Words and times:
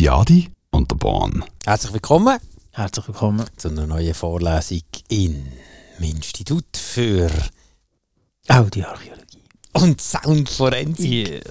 Götti 0.00 0.48
und 0.70 0.90
der 0.90 0.96
Bahn. 0.96 1.44
Herzlich 1.66 1.92
willkommen 1.92 2.38
Herzlich 2.72 3.06
willkommen. 3.06 3.44
zu 3.58 3.68
einer 3.68 3.86
neuen 3.86 4.14
Vorlesung 4.14 4.80
im 5.10 5.44
Institut 6.00 6.74
für 6.74 7.30
Audioarchäologie. 8.48 9.42
und 9.74 10.00
Soundforensik. 10.00 11.44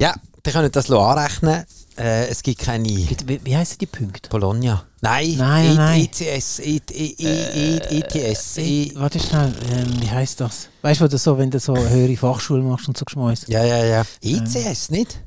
Ja, 0.00 0.14
ihr 0.46 0.52
könnt 0.52 0.76
das 0.76 0.92
anrechnen. 0.92 1.64
Äh, 1.98 2.28
es 2.28 2.40
gibt 2.40 2.60
keine 2.60 2.88
Wie, 2.88 3.40
wie 3.44 3.56
heißen 3.56 3.78
die 3.78 3.86
Punkte? 3.86 4.30
Bologna. 4.30 4.84
Nein, 5.00 5.34
Nein, 5.38 5.72
E- 5.72 5.74
nein. 5.74 6.00
ETS, 6.04 6.60
E- 6.60 6.80
E- 6.88 7.14
E- 7.18 7.78
E- 7.78 7.98
ETS. 7.98 8.58
E- 8.58 8.92
Warte 8.94 9.18
schnell, 9.18 9.52
ähm, 9.72 10.00
wie 10.00 10.08
heißt 10.08 10.40
das? 10.40 10.68
Weißt 10.82 11.00
du, 11.00 11.18
so, 11.18 11.36
wenn 11.36 11.50
du 11.50 11.58
so 11.58 11.74
eine 11.74 11.90
höhere 11.90 12.16
Fachschule 12.16 12.62
machst 12.62 12.86
und 12.86 12.96
so 12.96 13.04
geschmeißt? 13.04 13.48
Ja, 13.48 13.64
ja, 13.64 13.84
ja. 13.84 14.04
ECS, 14.22 14.90
nicht? 14.90 15.20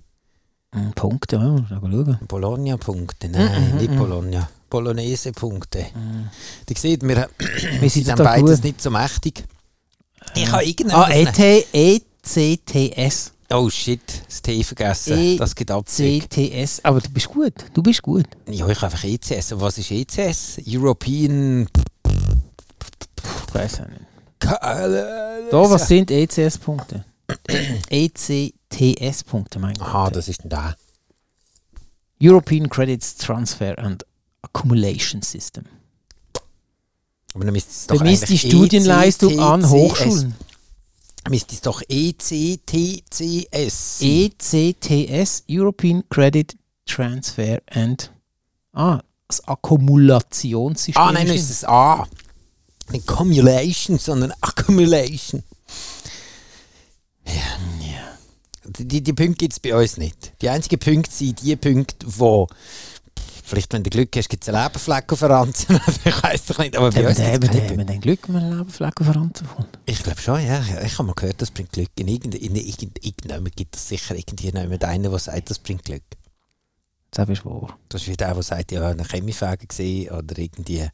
Hm, 0.75 0.91
Punkte, 0.93 1.37
ja, 1.37 1.41
muss 1.43 1.69
mal 1.69 1.79
schauen. 1.81 2.19
Bologna-Punkte, 2.27 3.29
nein, 3.29 3.77
nicht 3.77 3.95
Bologna. 3.95 4.49
Bolognese-Punkte. 4.69 5.85
Ihr 6.69 6.75
seht, 6.77 7.01
wir, 7.03 7.29
Wir 7.79 7.79
sind 7.79 7.91
sind 7.91 8.07
dann 8.09 8.17
da 8.17 8.23
beides 8.25 8.57
gut. 8.57 8.63
nicht 8.65 8.81
so 8.81 8.89
mächtig. 8.91 9.45
Ich 10.35 10.47
habe 10.51 10.57
Ah, 10.57 11.09
irgendetwas... 11.09 11.37
ET, 11.73 11.97
ECTS. 12.25 13.31
Oh 13.53 13.69
shit, 13.69 14.01
das 14.27 14.41
T 14.41 14.63
vergessen. 14.63 15.17
E- 15.17 15.37
das 15.37 15.55
geht 15.55 15.69
abzüglich. 15.71 16.27
CTS. 16.27 16.83
Aber 16.83 16.99
du 16.99 17.09
bist 17.09 17.27
gut. 17.29 17.53
Du 17.73 17.83
bist 17.83 18.01
gut. 18.01 18.25
Ja, 18.47 18.67
ich 18.67 18.77
habe 18.81 18.85
einfach 18.87 19.03
ECS. 19.03 19.51
Und 19.53 19.61
was 19.61 19.77
ist 19.77 19.91
ECS? 19.91 20.59
European... 20.67 21.67
Ich 23.47 23.53
weiß 23.53 23.81
auch 23.81 23.87
nicht. 23.87 24.01
Da, 24.39 25.69
was 25.69 25.87
sind 25.87 26.11
ECS-Punkte? 26.11 27.05
ECTS-Punkte, 28.71 29.59
mein 29.59 29.73
Gott. 29.75 29.87
Aha, 29.87 30.09
das 30.09 30.27
ist 30.27 30.43
denn 30.43 30.49
da. 30.49 30.75
European 32.21 32.69
Credits 32.69 33.15
Transfer 33.15 33.77
and 33.77 34.05
Accumulation 34.41 35.21
System. 35.21 35.65
Aber 37.33 37.43
dann 37.45 37.53
müsste 37.53 37.71
es 37.71 37.87
doch 37.87 37.97
Bemisst 37.97 38.29
die 38.29 38.37
Studienleistung 38.37 39.39
an 39.39 39.61
ECTS. 39.61 39.71
Hochschulen. 39.71 40.35
Müsste 41.29 41.55
es 41.55 41.61
doch 41.61 41.81
ECTCS. 41.89 42.61
ECTS, 44.01 45.43
European 45.49 46.03
Credit 46.09 46.55
Transfer 46.85 47.61
and 47.71 48.11
ah, 48.73 49.01
das 49.27 49.45
Akkumulationssystem. 49.47 51.01
Ah, 51.01 51.11
nein, 51.11 51.27
ist 51.27 51.49
es 51.49 51.65
A. 51.65 52.07
Nicht 52.91 53.07
Cumulation, 53.07 53.97
sondern 53.97 54.31
Accumulation. 54.41 55.43
Ja. 57.25 57.84
Die, 58.67 59.01
die 59.01 59.13
Punkte 59.13 59.37
gibt 59.37 59.53
es 59.53 59.59
bei 59.59 59.75
uns 59.75 59.97
nicht. 59.97 60.33
Die 60.41 60.49
einzigen 60.49 60.79
Punkte 60.79 61.11
sind 61.11 61.41
die 61.41 61.55
Punkte, 61.55 62.05
wo 62.05 62.47
vielleicht, 63.43 63.71
wenn 63.73 63.83
du 63.83 63.89
Glück 63.89 64.15
hast, 64.15 64.29
gibt 64.29 64.43
es 64.43 64.49
einen 64.49 64.63
Lebenfleck 64.63 65.11
auf 65.11 65.19
der 65.19 65.29
Ranzen. 65.29 65.79
ich 66.05 66.23
weiß 66.23 66.45
doch 66.45 66.57
nicht, 66.57 66.75
aber 66.75 66.91
bei 66.91 67.07
uns 67.07 67.19
haben 67.19 67.41
wir 67.41 67.85
den 67.85 68.01
Glück, 68.01 68.27
wenn 68.27 68.35
wir 68.35 68.41
einen 68.41 68.57
Lebenfleck 68.57 68.99
auf 68.99 69.07
der 69.07 69.15
Ranzen 69.15 69.47
gefunden 69.47 69.71
Ich 69.85 70.03
glaube 70.03 70.19
schon, 70.19 70.45
ja. 70.45 70.61
Ich 70.83 70.97
habe 70.97 71.07
mal 71.07 71.13
gehört, 71.13 71.41
das 71.41 71.51
bringt 71.51 71.71
Glück. 71.71 71.89
In 71.97 72.07
irgendeinem 72.07 72.55
irgend, 72.55 73.55
gibt 73.55 73.75
es 73.75 73.87
sicher 73.87 74.15
irgendjemand 74.15 74.83
einen, 74.83 75.03
der 75.03 75.19
sagt, 75.19 75.49
das 75.49 75.59
bringt 75.59 75.85
Glück. 75.85 76.03
Das 77.15 77.29
ist 77.29 77.45
wahr. 77.45 77.79
Das 77.87 78.01
ist 78.01 78.09
wie 78.09 78.17
der, 78.17 78.33
der 78.33 78.43
sagt, 78.43 78.73
ja, 78.73 78.89
eine 78.89 79.05
Chemiefäge 79.05 79.67
gesehen 79.67 80.11
oder 80.11 80.37
irgendwie 80.37 80.89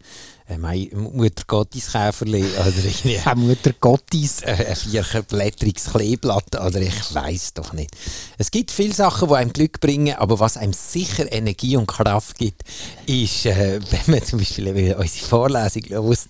äh, 0.48 0.96
Mutter 0.96 1.44
Gottes 1.48 1.92
Käferli 1.92 2.44
oder 2.60 2.68
irgendwie 2.68 3.18
Herr 3.18 3.36
Mutter 3.36 3.74
Gottes. 3.80 4.44
äh, 4.44 4.52
ein 4.70 4.76
vierblättriges 4.76 5.86
Kleeblatt 5.86 6.56
oder 6.56 6.80
ich 6.80 7.16
weiß 7.16 7.56
doch 7.56 7.74
nicht. 7.74 7.90
Es 8.38 8.52
gibt 8.52 8.70
viele 8.70 8.94
Sachen, 8.94 9.30
die 9.30 9.34
einem 9.34 9.52
Glück 9.52 9.80
bringen, 9.80 10.16
aber 10.16 10.40
was 10.40 10.58
einem 10.58 10.74
sicher 10.74 11.32
Energie 11.32 11.76
und 11.76 11.88
Kraft 11.88 12.38
gibt, 12.38 12.66
ist, 13.08 13.48
äh, 13.48 13.80
wenn 13.90 14.16
man 14.16 14.24
zum 14.24 14.38
Beispiel 14.38 14.94
unsere 14.94 15.26
Vorlesung 15.26 15.84
hört, 15.90 16.30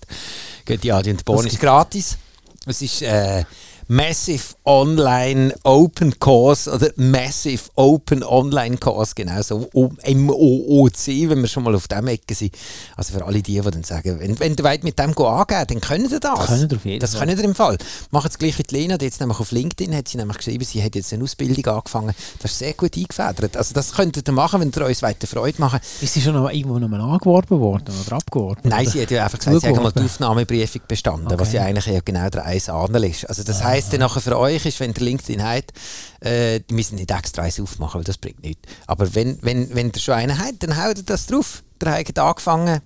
geht 0.64 0.84
die 0.84 0.92
Adi 0.92 1.10
und 1.10 1.22
Born 1.26 1.46
ist 1.46 1.60
gratis. 1.60 2.16
Es 2.64 2.80
ist 2.80 3.02
äh, 3.02 3.44
Massive 3.92 4.54
Online 4.64 5.54
Open 5.64 6.18
Course 6.18 6.70
oder 6.70 6.88
Massive 6.96 7.64
Open 7.74 8.24
Online 8.24 8.78
Course, 8.78 9.12
genau 9.14 9.42
so 9.42 9.68
MOOC, 9.74 11.28
wenn 11.28 11.42
wir 11.42 11.46
schon 11.46 11.62
mal 11.62 11.74
auf 11.74 11.88
dem 11.88 12.06
Ecke 12.06 12.34
sind. 12.34 12.54
Also 12.96 13.12
für 13.12 13.22
alle 13.22 13.42
die, 13.42 13.60
die 13.60 13.70
dann 13.70 13.84
sagen, 13.84 14.18
wenn, 14.18 14.40
wenn 14.40 14.54
ihr 14.54 14.64
wollt 14.64 14.82
mit 14.82 14.98
dem 14.98 15.14
go 15.14 15.26
angeben, 15.26 15.66
dann 15.68 15.80
können 15.82 16.10
ihr 16.10 16.20
das. 16.20 16.46
Können 16.46 16.74
auf 16.74 16.86
jeden 16.86 17.00
das 17.00 17.18
können 17.18 17.36
ihr 17.36 17.44
im 17.44 17.54
Fall. 17.54 17.76
Macht 18.10 18.30
es 18.30 18.38
gleich 18.38 18.58
wie 18.58 18.62
die 18.62 18.74
Lena, 18.76 18.96
die 18.96 19.04
jetzt 19.04 19.20
nämlich 19.20 19.38
auf 19.38 19.52
LinkedIn 19.52 19.94
hat 19.94 20.08
sie 20.08 20.16
nämlich 20.16 20.38
geschrieben, 20.38 20.64
sie 20.64 20.82
hat 20.82 20.94
jetzt 20.94 21.12
eine 21.12 21.24
Ausbildung 21.24 21.66
angefangen. 21.66 22.14
Das 22.40 22.52
ist 22.52 22.60
sehr 22.60 22.72
gut 22.72 22.96
eingefedert. 22.96 23.58
Also 23.58 23.74
das 23.74 23.92
könntet 23.92 24.26
ihr 24.26 24.32
machen, 24.32 24.62
wenn 24.62 24.72
ihr 24.74 24.86
uns 24.86 25.02
weiter 25.02 25.26
Freude 25.26 25.60
machen. 25.60 25.80
Ist 26.00 26.14
sie 26.14 26.22
schon 26.22 26.32
noch 26.32 26.48
irgendwo 26.48 26.78
noch 26.78 26.88
mal 26.88 27.02
angeworben 27.02 27.60
worden 27.60 27.94
oder 28.06 28.16
abgeworben? 28.16 28.62
Nein, 28.64 28.86
sie 28.86 29.02
hat 29.02 29.10
ja 29.10 29.24
einfach 29.24 29.38
gesagt, 29.38 29.60
sie 29.60 29.68
hat 29.68 29.76
mal 29.76 29.92
die. 29.92 30.00
Aufnahmeprüfung 30.00 30.80
bestanden, 30.88 31.28
was 31.38 31.48
Okay. 31.48 31.58
ja 31.58 31.64
eigentlich 31.64 31.84
ja 31.84 32.00
genau 32.02 32.30
der 32.30 32.46
eins 32.46 32.70
Adel 32.70 33.04
ist. 33.04 33.28
Also 33.28 33.42
das 33.42 33.62
heisst 33.62 33.81
dann 33.88 34.00
nachher 34.00 34.20
für 34.20 34.38
euch 34.38 34.64
ist, 34.66 34.80
wenn 34.80 34.92
ihr 34.92 35.02
LinkedIn 35.02 35.42
habt, 35.42 35.72
äh, 36.20 36.60
die 36.60 36.74
müssen 36.74 36.96
nicht 36.96 37.10
extra 37.10 37.42
eins 37.42 37.60
aufmachen, 37.60 37.98
weil 37.98 38.04
das 38.04 38.18
bringt 38.18 38.42
nichts. 38.42 38.62
Aber 38.86 39.14
wenn, 39.14 39.38
wenn, 39.42 39.74
wenn 39.74 39.90
ihr 39.94 40.00
schon 40.00 40.14
einen 40.14 40.38
habt, 40.38 40.62
dann 40.62 40.82
haut 40.82 40.98
ihr 40.98 41.04
das 41.04 41.26
drauf. 41.26 41.62
Der 41.80 41.98
hat 41.98 42.18
angefangen 42.18 42.80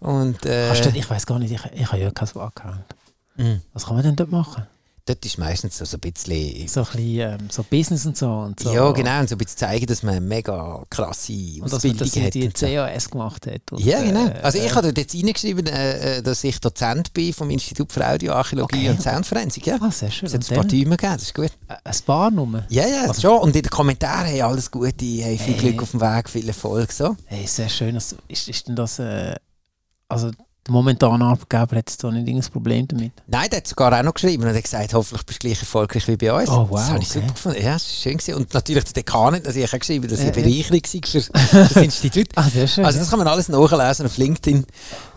und 0.00 0.44
äh, 0.46 0.80
du, 0.80 0.88
ich 0.96 1.08
weiß 1.08 1.26
gar 1.26 1.38
nicht, 1.38 1.52
ich, 1.52 1.60
ich 1.74 1.86
habe 1.86 1.98
ja 2.00 2.10
keinen 2.10 2.36
Account. 2.38 2.84
Mhm. 3.36 3.60
Was 3.72 3.86
kann 3.86 3.94
man 3.94 4.04
denn 4.04 4.16
dort 4.16 4.30
machen? 4.30 4.66
Dort 5.04 5.24
ist 5.26 5.36
meistens 5.38 5.78
so, 5.78 5.84
so 5.84 5.96
ein 5.96 6.00
bisschen... 6.00 6.68
So 6.68 6.80
ein 6.80 6.86
bisschen 6.86 7.18
ähm, 7.20 7.50
so 7.50 7.62
Business 7.64 8.06
und 8.06 8.16
so. 8.16 8.28
Und 8.30 8.60
so. 8.60 8.72
Ja, 8.72 8.90
genau, 8.92 9.20
und 9.20 9.28
so 9.28 9.34
ein 9.34 9.38
bisschen 9.38 9.58
zeigen, 9.58 9.86
dass 9.86 10.02
man 10.02 10.14
eine 10.16 10.20
mega 10.26 10.84
krasse 10.90 11.32
Und 11.32 11.62
dass 11.72 11.82
man 11.84 11.92
Ausbildung 12.00 12.24
hat. 12.24 12.34
die. 12.34 12.48
CAS 12.50 13.10
gemacht 13.10 13.46
hat. 13.46 13.62
Ja, 13.78 14.00
genau. 14.02 14.26
äh, 14.28 14.40
Also 14.42 14.58
ich 14.58 14.64
äh, 14.66 14.70
habe 14.70 14.92
dort 14.92 15.14
reingeschrieben, 15.14 15.66
äh, 15.66 16.18
äh, 16.18 16.22
dass 16.22 16.44
ich 16.44 16.60
Dozent 16.60 17.12
bin 17.12 17.32
vom 17.32 17.50
Institut 17.50 17.92
für 17.92 18.06
Audioarchäologie 18.06 18.76
Okay. 18.88 18.90
und 18.90 19.02
Soundforensik. 19.02 19.66
Ja. 19.66 19.78
Ah, 19.80 19.90
sehr 19.90 20.10
schön. 20.10 20.26
Es 20.26 20.34
hat 20.34 20.48
ein 20.50 20.54
paar 20.56 20.64
Däume 20.64 20.96
gegeben, 20.96 21.12
das 21.14 21.22
ist 21.22 21.34
gut. 21.34 21.50
äh, 21.68 21.74
ein 21.84 21.96
paar 22.06 22.30
Nummer. 22.30 22.64
Ja, 22.68 22.86
ja, 22.86 23.02
Also- 23.08 23.20
schon. 23.22 23.38
Und 23.40 23.56
in 23.56 23.62
den 23.62 23.70
Kommentaren 23.70 24.26
hey, 24.26 24.42
alles 24.42 24.70
Gute, 24.70 25.04
hey, 25.04 25.36
viel 25.38 25.54
Hey. 25.54 25.60
Glück 25.60 25.82
auf 25.82 25.90
dem 25.90 26.00
Weg, 26.00 26.28
viel 26.28 26.46
Erfolg. 26.46 26.92
So. 26.92 27.16
Hey, 27.26 27.46
sehr 27.46 27.68
schön. 27.68 27.94
Also, 27.96 28.16
ist, 28.28 28.48
ist 28.48 28.68
denn 28.68 28.76
das... 28.76 28.98
Äh, 28.98 29.34
also 30.08 30.30
der 30.66 30.72
momentane 30.72 31.24
Arbeitgeber 31.24 31.76
hat 31.76 31.90
jetzt 31.90 32.04
da 32.04 32.10
nicht 32.10 32.28
irgendein 32.28 32.52
Problem 32.52 32.86
damit? 32.86 33.12
Nein, 33.26 33.50
der 33.50 33.58
hat 33.58 33.66
sogar 33.66 33.98
auch 33.98 34.02
noch 34.04 34.14
geschrieben 34.14 34.44
und 34.44 34.54
hat 34.54 34.62
gesagt, 34.62 34.94
hoffentlich 34.94 35.26
bist 35.26 35.42
du 35.42 35.48
gleich 35.48 35.60
erfolgreich 35.60 36.06
wie 36.06 36.16
bei 36.16 36.32
uns. 36.32 36.48
Oh, 36.48 36.66
wow, 36.70 36.78
das 36.78 36.90
habe 36.90 37.02
ich 37.02 37.10
okay. 37.10 37.20
super 37.20 37.32
gefunden. 37.34 37.62
Ja, 37.62 37.72
das 37.72 37.82
ist 37.82 38.02
schön 38.02 38.16
gewesen. 38.16 38.34
Und 38.34 38.54
natürlich 38.54 38.84
der 38.84 38.92
Dekan 38.92 39.34
hat 39.34 39.44
natürlich 39.44 39.74
auch 39.74 39.78
geschrieben, 39.78 40.08
dass 40.08 40.20
ich 40.20 40.26
eine 40.26 40.36
Äh, 40.36 40.40
äh. 40.40 40.42
Bereicherung 40.42 40.80
sei 40.86 41.00
für, 41.04 41.20
für 41.20 41.32
das 41.52 41.76
Institut. 41.76 42.28
Ah, 42.36 42.48
sehr 42.48 42.68
schön. 42.68 42.84
Also 42.84 42.98
das 43.00 43.10
kann 43.10 43.18
man 43.18 43.28
alles 43.28 43.48
nachlesen 43.48 44.06
auf 44.06 44.16
LinkedIn. 44.16 44.64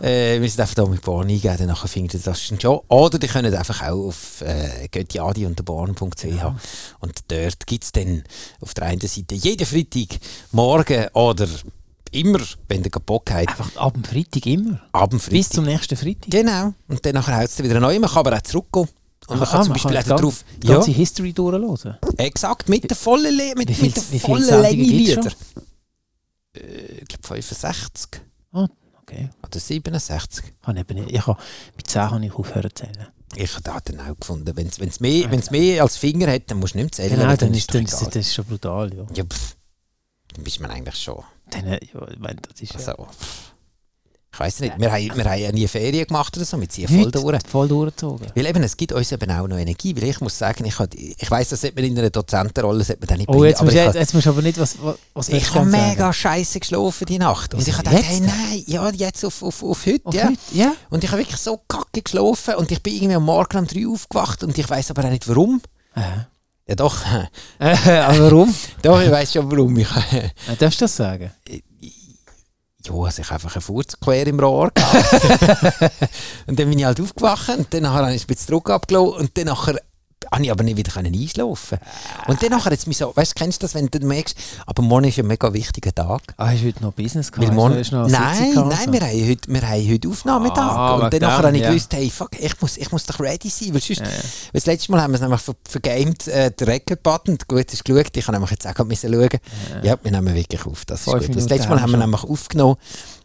Äh, 0.00 0.32
wir 0.34 0.40
müssen 0.40 0.60
einfach 0.60 0.74
da 0.74 0.86
mit 0.86 1.02
Born 1.02 1.28
eingeben, 1.28 1.56
dann 1.58 1.68
nachher 1.68 1.88
findet 1.88 2.14
ihr 2.14 2.20
das 2.20 2.42
schon. 2.42 2.58
Oder 2.88 3.18
die 3.18 3.28
können 3.28 3.54
einfach 3.54 3.82
auch 3.82 4.08
auf 4.08 4.42
äh, 4.42 4.88
göttiadi 4.88 5.46
und 5.46 5.64
born.ch 5.64 6.26
und 7.00 7.20
dort 7.28 7.66
gibt 7.66 7.84
es 7.84 7.92
dann 7.92 8.24
auf 8.60 8.74
der 8.74 8.86
einen 8.86 9.00
Seite 9.00 9.34
jeden 9.34 9.66
Freitag 9.66 10.18
morgen 10.50 11.06
oder 11.12 11.46
immer, 12.16 12.40
wenn 12.68 12.82
ihr 12.84 12.90
Bock 12.90 13.30
habt, 13.30 13.48
Einfach 13.48 13.76
ab 13.76 13.94
dem 13.94 14.04
Freitag 14.04 14.46
immer. 14.46 14.80
Abendfreitag. 14.92 15.32
Bis 15.38 15.48
zum 15.50 15.64
nächsten 15.64 15.96
Freitag. 15.96 16.30
Genau. 16.30 16.72
Und 16.88 17.04
dann 17.06 17.26
haut 17.26 17.44
es 17.44 17.62
wieder 17.62 17.78
neu. 17.80 17.98
Man 17.98 18.08
kann 18.10 18.18
aber 18.26 18.36
auch 18.36 18.42
zurückgehen. 18.42 18.88
Und 19.28 19.38
man 19.40 19.48
Ah, 19.48 19.50
kann 19.50 19.62
zum 19.64 19.72
man 19.72 19.82
Beispiel 19.82 20.12
auch 20.12 20.20
drauf... 20.20 20.44
Die 20.62 20.66
ganze 20.68 20.90
History 20.92 21.32
durchhören. 21.32 21.98
exakt, 22.18 22.68
mit 22.68 22.88
der 22.88 22.96
vollen 22.96 23.34
Le 23.36 23.54
mit, 23.56 23.70
viel- 23.70 23.84
mit 23.86 23.96
der 24.12 24.20
vollen 24.20 24.62
Länge 24.62 24.82
Lieder. 24.84 25.32
Äh, 26.56 27.00
ich 27.00 27.08
glaube 27.08 27.26
65 27.26 28.20
Ah, 28.52 28.68
okay. 29.02 29.28
oder 29.44 29.58
67. 29.60 30.44
Habe 30.62 30.80
ich, 30.80 30.88
nicht. 30.94 31.10
ich 31.12 31.26
habe, 31.26 31.40
mit 31.76 31.88
10 31.88 32.02
habe 32.10 32.24
ich 32.24 32.32
aufgehört 32.34 32.78
zu 32.78 32.84
zählen. 32.84 33.06
Ich 33.34 33.52
habe 33.54 33.62
das 33.64 33.82
dann 33.84 34.00
auch 34.00 34.16
gefunden. 34.18 34.56
Wenn 34.56 34.68
es 34.68 35.00
mehr, 35.00 35.30
wenn's 35.30 35.50
mehr 35.50 35.82
als 35.82 35.96
Finger 35.96 36.30
hat, 36.32 36.50
dann 36.50 36.60
musst 36.60 36.74
du 36.74 36.78
nicht 36.78 36.84
mehr 36.84 36.92
zählen. 36.92 37.18
Genau, 37.18 37.28
weil 37.28 37.36
dann 37.36 37.52
ist 37.52 37.74
dann, 37.74 37.84
das 37.84 38.02
ist 38.14 38.34
schon 38.34 38.44
brutal. 38.44 38.94
Ja. 38.94 39.04
Ja, 39.14 39.24
pff, 39.24 39.56
dann 40.34 40.44
bist 40.44 40.60
man 40.60 40.70
eigentlich 40.70 40.96
schon... 40.96 41.22
Dann, 41.50 41.66
äh, 41.66 41.80
ja, 41.92 42.08
ich 42.08 42.18
meine, 42.18 42.40
das 42.40 42.60
ist 42.60 42.72
ja 42.72 42.78
Also, 42.92 43.04
pff, 43.04 43.52
ich 44.36 44.40
weiß 44.40 44.60
nicht, 44.60 44.78
wir, 44.78 44.92
haben, 44.92 45.16
wir 45.16 45.24
haben 45.24 45.40
ja 45.40 45.50
nie 45.50 45.66
Ferien 45.66 46.06
gemacht 46.06 46.36
oder 46.36 46.44
so, 46.44 46.60
wir 46.60 46.68
ziehen 46.68 46.86
voll 46.88 47.10
durch. 47.10 47.38
voll 47.48 47.68
durchgezogen. 47.68 48.26
Weil 48.34 48.44
eben, 48.44 48.62
es 48.64 48.76
gibt 48.76 48.92
uns 48.92 49.10
eben 49.10 49.30
auch 49.30 49.48
noch 49.48 49.56
Energie, 49.56 49.96
weil 49.96 50.10
ich 50.10 50.20
muss 50.20 50.36
sagen, 50.36 50.66
ich, 50.66 50.74
ich 51.18 51.30
weiss, 51.30 51.48
das 51.48 51.62
sollte 51.62 51.76
man 51.76 51.84
in 51.90 51.98
einer 51.98 52.10
Dozentenrolle 52.10 52.84
sollte 52.84 53.00
man 53.00 53.08
dann 53.08 53.18
nicht 53.18 53.30
Oh, 53.30 53.32
bringen, 53.32 53.46
jetzt 53.46 53.62
musst, 53.62 53.74
ich 53.74 53.82
jetzt, 53.82 53.94
jetzt 53.94 54.12
musst 54.12 54.26
du 54.26 54.30
aber 54.30 54.42
nicht, 54.42 54.58
was, 54.58 54.76
was, 55.14 55.28
Ich 55.30 55.54
habe 55.54 55.64
mega 55.64 56.12
scheiße 56.12 56.60
geschlafen 56.60 57.06
die 57.06 57.18
Nacht. 57.18 57.54
Und 57.54 57.66
ich 57.66 57.72
habe 57.72 57.84
gedacht, 57.84 58.04
jetzt 58.04 58.10
hey, 58.10 58.20
nein, 58.20 58.62
ja, 58.66 58.90
jetzt 58.90 59.24
auf, 59.24 59.42
auf, 59.42 59.62
auf 59.62 59.86
heute, 59.86 60.04
Auf 60.04 60.14
ja. 60.14 60.26
heute? 60.26 60.38
Ja? 60.52 60.74
Und 60.90 61.02
ich 61.02 61.10
habe 61.10 61.22
wirklich 61.22 61.40
so 61.40 61.62
kacke 61.66 62.02
geschlafen 62.02 62.56
und 62.56 62.70
ich 62.70 62.82
bin 62.82 62.92
irgendwie 62.92 63.14
am 63.14 63.24
Morgen 63.24 63.56
um 63.56 63.66
drei 63.66 63.86
aufgewacht 63.88 64.44
und 64.44 64.58
ich 64.58 64.68
weiß 64.68 64.90
aber 64.90 65.06
auch 65.06 65.10
nicht 65.10 65.26
warum. 65.28 65.62
Äh. 65.94 66.00
Ja 66.68 66.74
doch, 66.74 66.96
Äh, 67.58 67.76
aber 68.00 68.18
warum? 68.24 68.54
doch, 68.82 69.00
ich 69.00 69.10
weiß 69.10 69.32
schon 69.32 69.50
warum. 69.50 69.76
Ich, 69.78 69.88
Äh, 70.12 70.30
darfst 70.58 70.80
du 70.80 70.84
das 70.84 70.96
sagen? 70.96 71.30
ja, 71.48 72.92
also 72.94 73.22
ich 73.22 73.26
habe 73.30 73.34
einfach 73.34 73.54
einen 73.56 73.62
Furz 73.62 73.98
quer 74.00 74.26
im 74.26 74.38
Rohr 74.38 74.70
gehabt. 74.72 75.90
und 76.46 76.58
dann 76.58 76.68
bin 76.68 76.78
ich 76.78 76.84
halt 76.84 77.00
aufgewacht 77.00 77.48
und 77.50 77.72
dann 77.74 77.88
habe 77.88 78.14
ich 78.14 78.24
ein 78.24 78.26
bisschen 78.26 78.52
Druck 78.52 78.70
abgelassen 78.70 79.14
und 79.20 79.36
dann 79.38 79.46
nachher 79.46 79.80
habe 80.32 80.44
ich 80.44 80.50
aber 80.50 80.64
nicht 80.64 80.76
wieder 80.76 80.92
können 80.92 81.14
Und 82.26 82.42
dann 82.42 82.50
nachher 82.50 82.72
jetzt 82.72 82.86
mich 82.86 82.98
so, 82.98 83.12
weißt 83.14 83.32
du, 83.32 83.38
kennst 83.42 83.62
du 83.62 83.64
das, 83.64 83.74
wenn 83.74 83.86
du 83.88 83.98
merkst, 84.00 84.36
aber 84.66 84.82
morgen 84.82 85.04
ist 85.06 85.18
ein 85.18 85.26
mega 85.26 85.52
wichtiger 85.52 85.94
Tag. 85.94 86.22
Ah, 86.36 86.48
hast 86.50 86.62
du 86.62 86.66
heute 86.68 86.82
noch 86.82 86.92
Business 86.92 87.30
gehabt? 87.32 87.52
Morgen, 87.52 87.78
Hast 87.78 87.92
du 87.92 87.96
noch 87.96 88.08
nein, 88.08 88.52
nein, 88.54 88.54
so? 88.54 88.92
wir 88.92 89.00
haben 89.00 89.28
heute, 89.28 89.52
wir 89.52 89.62
haben 89.68 89.90
heute 89.92 90.08
Aufnahmetag. 90.08 90.58
Ah, 90.58 90.94
und 90.96 91.12
dann 91.14 91.20
nachher 91.20 91.46
habe 91.46 91.56
ich 91.56 91.62
ja. 91.62 91.70
gewusst, 91.70 91.92
hey, 91.94 92.10
fuck, 92.10 92.30
ich 92.38 92.60
muss, 92.60 92.76
ich 92.76 92.90
muss 92.92 93.04
doch 93.04 93.20
ready 93.20 93.48
sein. 93.48 93.72
Weil 93.74 93.80
sonst, 93.80 94.00
Ja, 94.00 94.06
ja. 94.06 94.10
weil 94.12 94.20
das 94.52 94.66
letzte 94.66 94.92
Mal 94.92 95.02
haben 95.02 95.12
wir 95.12 95.16
es 95.16 95.20
nämlich 95.22 95.40
ver 95.40 95.54
vergamed, 95.68 96.28
äh, 96.28 96.50
den 96.50 96.68
Record-Button. 96.68 97.38
Gut, 97.48 97.72
du 97.72 97.76
geschaut, 97.94 98.16
ich 98.16 98.24
kann 98.24 98.34
nämlich 98.34 98.50
jetzt 98.50 98.66
auch 98.66 98.74
gerade 98.74 98.96
schauen. 98.96 99.28
Ja. 99.82 99.96
wir 100.02 100.10
nehmen 100.10 100.34
wirklich 100.34 100.64
auf, 100.66 100.84
das 100.84 101.00
ist 101.00 101.10
Fünf 101.10 101.26
gut. 101.26 101.36
Das 101.36 101.48
letzte 101.48 101.68
Mal 101.68 101.80
haben 101.80 101.90
wir 101.90 101.98
nämlich 101.98 102.22
aufgenommen, 102.24 102.76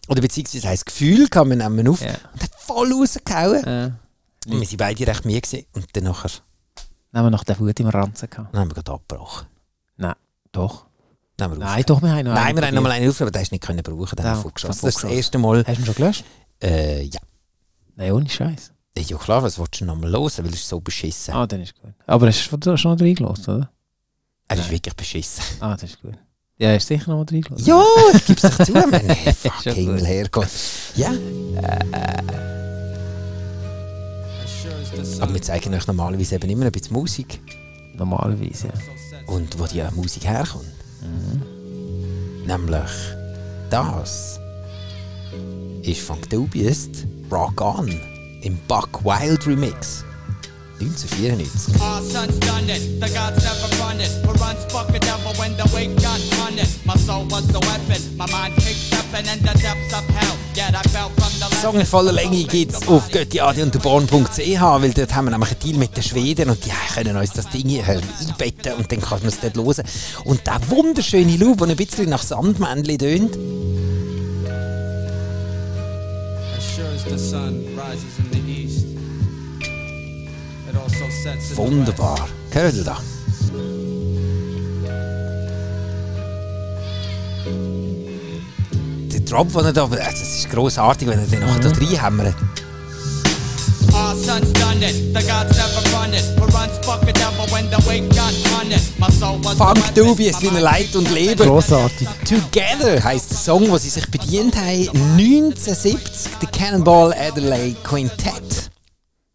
oder 0.07 0.21
beziehungsweise 0.21 0.68
das 0.68 0.86
Gefühl 0.86 1.27
gehabt, 1.30 1.50
wir 1.50 1.56
nehmen 1.56 1.88
auf, 1.88 2.01
Ja. 2.01 2.12
und 2.33 2.44
hat 2.44 2.51
voll 2.57 2.92
rausgehauen. 2.94 3.63
Äh, 3.65 3.92
Und 4.47 4.59
wir 4.59 4.68
sind 4.68 4.77
beide 4.77 5.06
recht 5.07 5.25
müde 5.25 5.65
und 5.74 5.86
dann 5.94 6.04
nachher, 6.06 6.31
haben 7.19 7.25
wir 7.25 7.31
noch 7.31 7.44
den 7.44 7.60
Hut 7.60 7.80
im 7.80 7.88
Ranzen 7.88 8.30
gehabt? 8.30 8.54
dann 8.54 8.62
haben 8.62 8.69
wir 8.69 8.75
gerade 8.75 8.92
abgebrochen. 8.94 9.48
Doch. 10.54 10.86
Dann 11.38 11.50
haben 11.52 11.60
wir 11.60 11.66
Nein, 11.66 11.84
doch, 11.88 12.02
wir 12.02 12.10
haben 12.12 12.25
noch 12.25 12.34
Nein, 12.34 12.44
einen 12.48 12.58
wir 12.58 12.68
haben 12.68 12.75
noch 12.75 12.81
mal 12.84 12.92
einen 12.92 13.10
aufgenommen, 13.10 13.30
aber 13.30 13.31
den 13.31 13.42
hast 13.42 13.50
du 13.52 13.56
nicht 13.56 13.63
können 13.63 13.84
brauchen, 13.84 14.16
den 14.18 14.25
haben 14.25 14.38
wir 14.38 14.42
vorgeschossen. 14.42 14.81
Das 14.86 14.96
ist 14.96 15.04
das 15.04 15.12
erste 15.12 15.38
Mal, 15.38 15.63
Hast 15.66 15.78
du 15.78 15.81
ihn 15.81 15.86
schon 15.86 15.96
gelöscht? 15.96 16.25
äh, 16.62 17.04
ja. 17.04 17.19
Nein, 17.96 18.12
ohne 18.12 18.30
Scheiß. 18.30 18.72
Ja 18.98 19.18
klar, 19.18 19.42
was 19.42 19.58
willst 19.58 19.80
du 19.80 19.86
noch 19.86 19.96
mal 19.96 20.12
hören, 20.12 20.24
weil 20.38 20.48
es 20.48 20.56
ist 20.56 20.68
so 20.68 20.81
beschissen. 20.81 21.34
Ah, 21.34 21.48
dann 21.48 21.62
ist 21.62 21.74
gut. 21.81 21.94
Aber 22.06 22.28
hast 22.28 22.52
du 22.52 22.78
schon 22.78 22.92
noch 22.94 23.00
reingelassen, 23.02 23.56
oder? 23.56 23.72
Er 24.50 24.57
ist 24.57 24.64
Nein. 24.64 24.72
wirklich 24.72 24.94
beschissen. 24.96 25.44
Ah, 25.62 25.72
das 25.75 25.84
ist 25.84 26.02
gut. 26.02 26.18
Ja, 26.57 26.74
hast 26.74 26.90
du 26.90 26.96
sicher 26.98 27.10
noch 27.12 27.18
mal 27.19 27.25
reingelassen? 27.31 27.66
Ja, 27.66 27.84
ich 28.14 28.25
gebe 28.25 28.40
es 28.48 28.57
doch 28.57 28.66
zu. 28.66 28.72
Mann. 28.74 28.92
Fuck, 29.36 29.54
Schon 29.64 29.74
Himmel, 29.74 29.98
gut. 30.00 30.07
Herrgott. 30.07 30.48
Ja, 30.96 31.12
aber 35.19 35.34
wir 35.34 35.42
zeigen 35.42 35.74
euch 35.74 35.88
normalerweise 35.88 36.36
eben 36.36 36.50
immer 36.50 36.66
ein 36.66 36.72
bisschen 36.72 36.94
Musik. 36.94 37.40
Normalerweise, 37.96 38.68
ja. 38.68 38.74
Und 39.28 39.58
wo 39.60 39.66
die 39.66 39.84
Musik 39.96 40.25
herkommt. 40.25 40.66
Mhm. 41.02 42.46
Nämlich 42.46 42.92
das 43.69 44.40
ist 45.84 46.02
von 46.02 46.18
Dubious 46.30 46.90
Rock 47.31 47.62
On 47.62 47.88
im 48.42 48.58
Buck 48.68 49.04
Wild 49.04 49.48
Remix. 49.48 50.04
1994. 50.80 51.75
Our 51.80 52.02
son's 52.02 52.40
done 52.40 52.68
it, 52.68 53.00
the 53.00 53.07
gods 53.14 53.44
never 53.44 53.84
run 53.84 54.00
it. 54.00 54.10
Who 54.25 54.34
runs 54.44 54.66
fuck 54.72 54.90
a 54.90 55.00
devil 55.00 55.31
when 55.40 55.56
the 55.56 55.69
wake 55.75 55.96
gun 56.02 56.19
on 56.46 56.57
it? 56.57 56.69
My 56.86 56.96
soul 56.96 57.25
was 57.30 57.48
the 57.48 57.60
weapon, 57.60 58.18
my 58.18 58.25
mind 58.31 58.56
kick 58.56 58.91
Song 61.62 61.80
in 61.80 61.86
voller 61.86 62.12
Länge 62.12 62.44
gibt 62.46 62.74
es 62.74 62.88
auf 62.88 63.12
göttiadi-unterborn.ch, 63.12 64.62
weil 64.62 64.94
dort 64.94 65.16
haben 65.16 65.25
wir 65.25 65.31
nämlich 65.31 65.52
einen 65.52 65.60
Deal 65.60 65.78
mit 65.78 65.96
den 65.96 66.04
Schweden 66.04 66.50
und 66.50 66.66
die 66.66 66.72
können 66.94 67.18
uns 67.18 67.31
das 67.31 67.50
Ding 67.50 67.69
äh, 67.69 67.81
einbetten 67.81 68.74
und 68.74 68.92
dann 68.92 69.02
kann 69.02 69.19
man 69.19 69.28
es 69.28 69.40
dort 69.40 69.58
hören. 69.58 69.86
Und 70.24 70.48
der 70.48 70.60
wunderschöne 70.69 71.38
Loop, 71.38 71.60
der 71.60 71.68
ein 71.68 71.75
bisschen 71.75 72.10
nach 72.10 72.24
Sandmännchen 72.24 72.98
tönt, 72.98 73.38
also 81.44 81.57
wunderbar. 81.57 82.28
Hört 82.52 82.75
ihr 82.75 82.84
da? 82.84 82.98
Drop, 89.31 89.54
den 89.54 89.63
er 89.63 89.72
da, 89.72 89.83
also 89.83 89.95
das 89.95 90.22
ist 90.22 90.50
grossartig, 90.50 91.07
wenn 91.07 91.18
er 91.18 91.25
den 91.25 91.39
nachher 91.39 91.62
da 91.62 91.69
reinhämmert. 91.69 92.36
west. 92.36 92.62
Our 93.94 94.16
son's 94.16 94.51
done 94.54 94.83
it, 94.83 95.13
the 95.13 95.22
gods 95.25 95.57
never 95.57 95.81
run 95.95 96.13
it. 96.13 96.24
Who 96.38 96.45
runs 96.48 96.78
fuck 96.86 97.04
a 97.04 97.13
devil 97.13 97.45
when 97.48 97.69
the 97.69 97.81
wake 97.88 98.10
gun 98.13 98.33
on 98.60 98.72
it? 98.72 98.81
My 99.00 99.10
soul 99.10 99.38
was 99.42 99.57
the 99.57 99.63
Funk 99.63 99.94
Dubious, 99.95 100.42
wie 100.42 100.48
leid 100.48 100.94
und 100.95 101.10
leben. 101.12 101.48
Grossartig. 101.48 102.10
Together 102.25 103.01
heisst 103.01 103.31
der 103.31 103.38
Song, 103.38 103.69
wo 103.69 103.78
sie 103.78 103.88
sich 103.88 104.06
bedient 104.12 104.57
haben. 104.57 104.89
1970, 105.18 106.31
der 106.42 106.50
Cannonball 106.50 107.13
Adelaide 107.13 107.78
Quintett. 107.83 108.69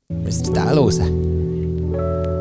Müsst 0.09 0.49
ihr 0.49 0.53
den 0.53 0.69
hören? 0.69 2.36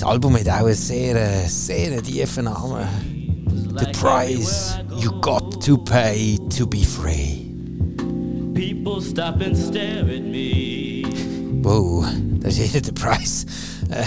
Das 0.00 0.08
Album 0.08 0.34
hat 0.34 0.48
auch 0.48 0.64
einen 0.64 0.74
sehr, 0.74 1.14
äh, 1.14 1.46
sehr 1.46 2.02
tiefen 2.02 2.46
Namen. 2.46 2.88
The 3.78 3.84
price 3.92 4.78
you 4.98 5.10
got 5.20 5.62
to 5.62 5.76
pay 5.76 6.38
to 6.56 6.66
be 6.66 6.78
free. 6.78 7.44
People 8.54 9.02
stop 9.02 9.42
and 9.42 9.54
stare 9.54 10.08
at 10.08 10.22
me. 10.22 11.02
Wow, 11.62 12.06
das 12.40 12.56
ist 12.56 12.72
jeder 12.72 12.80
der 12.80 12.92
Preis. 12.92 13.44
Äh, 13.90 14.04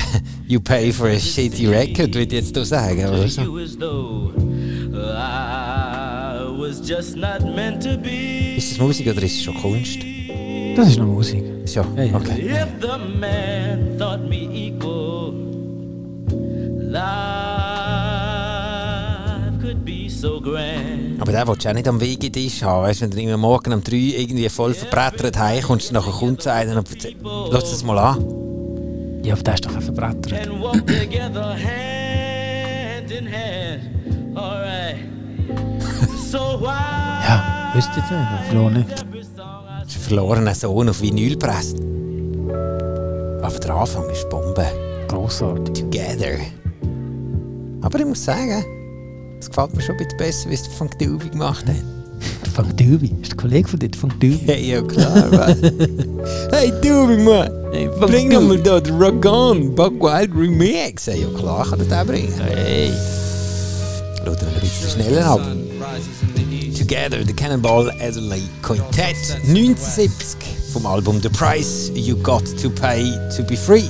you 0.47 0.59
pay 0.59 0.91
for 0.91 1.09
a 1.09 1.19
shitty 1.19 1.67
record, 1.67 2.15
würde 2.15 2.21
ich 2.21 2.31
jetzt 2.31 2.55
hier 2.55 2.65
sagen. 2.65 3.07
Oder 3.09 3.27
so. 3.27 3.53
Be. 8.01 8.55
Ist 8.57 8.71
das 8.71 8.79
Musik 8.79 9.07
oder 9.09 9.21
ist 9.21 9.35
es 9.35 9.43
schon 9.43 9.53
Kunst? 9.61 9.99
Das 10.75 10.87
ist 10.87 10.97
noch 10.97 11.05
Musik. 11.05 11.43
Ja, 11.67 11.85
ja. 11.95 12.15
okay. 12.15 12.49
If 12.49 12.67
the 12.81 12.97
man 13.19 13.95
thought 13.99 14.27
me 14.27 14.49
equal, 14.51 15.33
Aber 21.19 21.31
der 21.31 21.47
willst 21.47 21.65
du 21.65 21.69
auch 21.69 21.73
nicht 21.73 21.87
am 21.87 21.99
Wegetisch 22.01 22.61
haben. 22.63 22.83
Weißt 22.83 23.01
wenn 23.01 23.11
du 23.11 23.21
immer 23.21 23.37
morgen 23.37 23.73
um 23.73 23.83
3 23.83 23.95
irgendwie 23.95 24.47
voll 24.49 24.73
verbrettert 24.73 25.37
heimkommst, 25.37 25.91
nachher 25.91 26.11
kommt 26.11 26.41
zu 26.41 26.51
einem 26.51 26.77
und 26.77 26.89
erzählt, 26.91 27.17
lass 27.23 27.71
das 27.71 27.83
mal 27.83 27.97
an. 27.97 28.23
Ja, 29.23 29.33
aber 29.33 29.43
der 29.43 29.53
ist 29.53 29.65
doch 29.65 29.75
ein 29.75 29.81
Verbretter. 29.81 30.35
And 30.35 30.61
walk 30.61 30.85
together 30.85 31.55
hand 31.55 33.11
in 33.11 33.25
hand. 33.25 34.37
Alright. 34.37 34.97
So 36.29 36.59
why? 36.59 37.25
Ja, 37.27 37.71
wisst 37.73 37.89
ihr 37.95 38.03
nicht? 38.03 38.45
Verloren 38.47 38.73
nicht. 38.73 38.91
Das 38.91 38.99
ist 39.87 39.95
ein 39.95 40.01
verlorener 40.01 40.55
Sohn 40.55 40.89
auf 40.89 41.01
Vinyl 41.01 41.37
presst. 41.37 41.77
Aber 43.41 43.59
der 43.59 43.75
Anfang 43.75 44.09
ist 44.09 44.29
Bombe. 44.29 44.65
Grossartig. 45.07 45.85
Together. 45.85 46.37
Aber 47.83 47.99
ich 47.99 48.05
muss 48.05 48.23
sagen, 48.23 48.65
es 49.39 49.49
gefällt 49.49 49.75
mir 49.75 49.81
schon 49.81 49.95
ein 49.95 49.97
bisschen 49.97 50.17
besser, 50.17 50.49
wie 50.49 50.53
es 50.53 50.63
der 50.63 50.71
Funk 50.71 50.97
Dubi 50.99 51.29
gemacht 51.29 51.65
hat. 51.67 51.75
Der 52.45 52.51
Funk 52.51 52.77
Dubi. 52.77 53.11
Ist 53.21 53.31
der 53.31 53.37
Kollege 53.37 53.67
von 53.67 53.77
dir, 53.77 53.89
der 53.89 53.99
Funk 53.99 54.19
Dubi? 54.21 54.39
Hey, 54.45 54.71
ja 54.71 54.81
klar, 54.81 55.27
Mann. 55.31 55.61
hey, 56.51 56.71
Dubi, 56.81 57.17
Mann. 57.17 57.51
Hey, 57.73 57.89
Bring 57.99 58.29
doch 58.29 58.41
mal 58.41 58.57
da 58.57 58.79
den 58.79 58.95
Rock 58.95 59.25
On, 59.25 59.75
Buck 59.75 60.01
Wild 60.01 60.31
Remix. 60.33 61.07
Hey, 61.07 61.23
ja 61.23 61.27
klar 61.37 61.69
kann 61.69 61.79
er 61.81 61.85
den 61.85 62.07
bringen. 62.07 62.33
Hey. 62.39 62.93
Schaut 64.17 64.41
er 64.41 64.47
ein 64.47 64.59
bisschen 64.61 64.89
schneller 64.89 65.25
ab. 65.25 65.41
Together, 66.77 67.25
the 67.25 67.33
Cannonball 67.33 67.91
Adelaide 67.99 68.47
Quintet, 68.61 69.17
1970 69.47 70.37
vom 70.71 70.85
Album 70.85 71.21
The 71.21 71.29
Price 71.29 71.91
You 71.93 72.15
Got 72.15 72.45
to 72.61 72.69
Pay 72.69 73.11
to 73.35 73.43
Be 73.43 73.57
Free. 73.57 73.89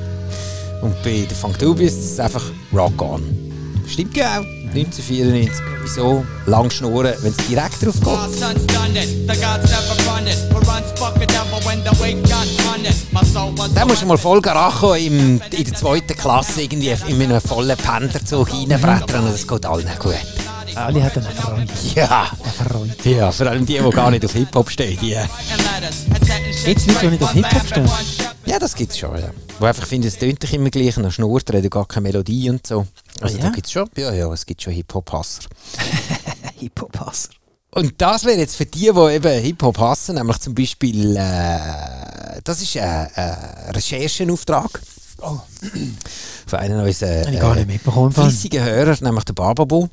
Und 0.81 0.95
bei 1.03 1.25
der 1.29 1.37
Funk 1.37 1.59
Dubious 1.59 1.93
ist 1.93 2.13
es 2.13 2.19
einfach 2.19 2.43
Rock 2.73 2.99
On. 2.99 3.52
Stimmt 3.87 4.13
genau, 4.13 4.41
1994. 4.73 5.61
Wieso 5.83 6.25
lang 6.45 6.69
schnurren, 6.71 7.13
wenn 7.21 7.31
es 7.31 7.37
direkt 7.47 7.81
drauf 7.83 7.95
geht? 7.95 8.39
son's 8.39 8.65
done 8.67 8.97
it, 8.97 9.09
the 9.27 9.35
gods 9.39 9.69
never 9.69 10.09
run 10.09 10.25
it. 10.27 10.37
Who 10.51 10.57
runs 10.59 10.91
fuck 10.95 11.15
a 11.17 11.25
devil 11.25 11.59
when 11.65 11.83
the 11.83 11.91
wake 12.01 12.21
gun 12.23 12.47
on 12.73 12.83
it? 12.85 12.95
My 13.11 13.23
soul 13.25 13.51
was 13.57 13.73
Da 13.73 13.81
the 13.81 13.87
musst 13.87 14.01
du 14.01 14.05
mal 14.07 14.17
voll 14.17 14.41
Garacho 14.41 14.93
im, 14.95 15.39
in 15.51 15.63
der 15.63 15.73
zweiten 15.75 16.15
Klasse 16.15 16.61
irgendwie 16.61 16.95
in 17.07 17.21
einem 17.23 17.41
vollen 17.41 17.77
Penderzug 17.77 18.51
reinbrettern 18.51 19.25
und 19.25 19.33
es 19.35 19.47
geht 19.47 19.65
allen 19.65 19.85
gut. 19.99 20.13
Alle 20.75 21.03
hat 21.03 21.15
einen 21.17 21.27
Freund. 21.27 21.71
Ja, 21.93 22.31
Einen 22.43 22.71
Freund. 22.71 23.05
ja, 23.05 23.31
vor 23.31 23.45
allem 23.45 23.63
die, 23.65 23.77
die 23.77 23.89
gar 23.91 24.09
nicht 24.09 24.25
auf 24.25 24.33
Hip-Hop 24.33 24.71
stehen. 24.71 24.97
Shit 24.97 26.65
Gibt's 26.65 26.87
Leute, 26.87 26.99
die 27.01 27.07
nicht 27.11 27.23
auf 27.23 27.31
Hip-Hop 27.33 27.67
stehen? 27.67 27.89
Ja, 28.53 28.59
das 28.59 28.75
gibt's 28.75 28.99
schon, 28.99 29.19
ja. 29.19 29.31
Wo 29.57 29.65
einfach 29.65 29.87
finden, 29.87 30.07
es 30.07 30.19
tönt 30.19 30.53
immer 30.53 30.69
gleich, 30.69 30.93
schnurrt 30.93 31.49
er, 31.49 31.63
hat 31.63 31.71
gar 31.71 31.87
keine 31.87 32.03
Melodie 32.03 32.51
und 32.51 32.67
so. 32.67 32.85
Also 33.19 33.37
Ah, 33.37 33.41
da 33.41 33.47
ja? 33.47 33.49
gibt's 33.51 33.71
schon, 33.71 33.89
ja, 33.97 34.13
ja, 34.13 34.31
es 34.31 34.45
gibt 34.45 34.61
schon 34.61 34.73
Hip-Hop-Hasser. 34.73 35.49
Hip-Hop-Hasser. 36.59 37.29
Und 37.71 37.99
das 37.99 38.25
wäre 38.25 38.37
jetzt 38.37 38.55
für 38.55 38.67
die, 38.67 38.91
die 38.93 39.11
eben 39.15 39.41
Hip-Hop 39.41 39.79
hassen, 39.79 40.13
nämlich 40.13 40.37
zum 40.37 40.53
Beispiel, 40.53 41.17
äh, 41.17 42.41
das 42.43 42.61
ist 42.61 42.77
ein, 42.77 43.07
ein 43.15 43.71
Recherchenauftrag. 43.73 44.79
Oh. 45.23 45.39
Von 46.45 46.59
einem 46.59 46.85
unserer. 46.85 47.27
Mann. 48.03 48.11
fleissigen 48.11 48.63
Hörer, 48.63 48.95
nämlich 49.01 49.23
der 49.23 49.33
Bababo. 49.33 49.89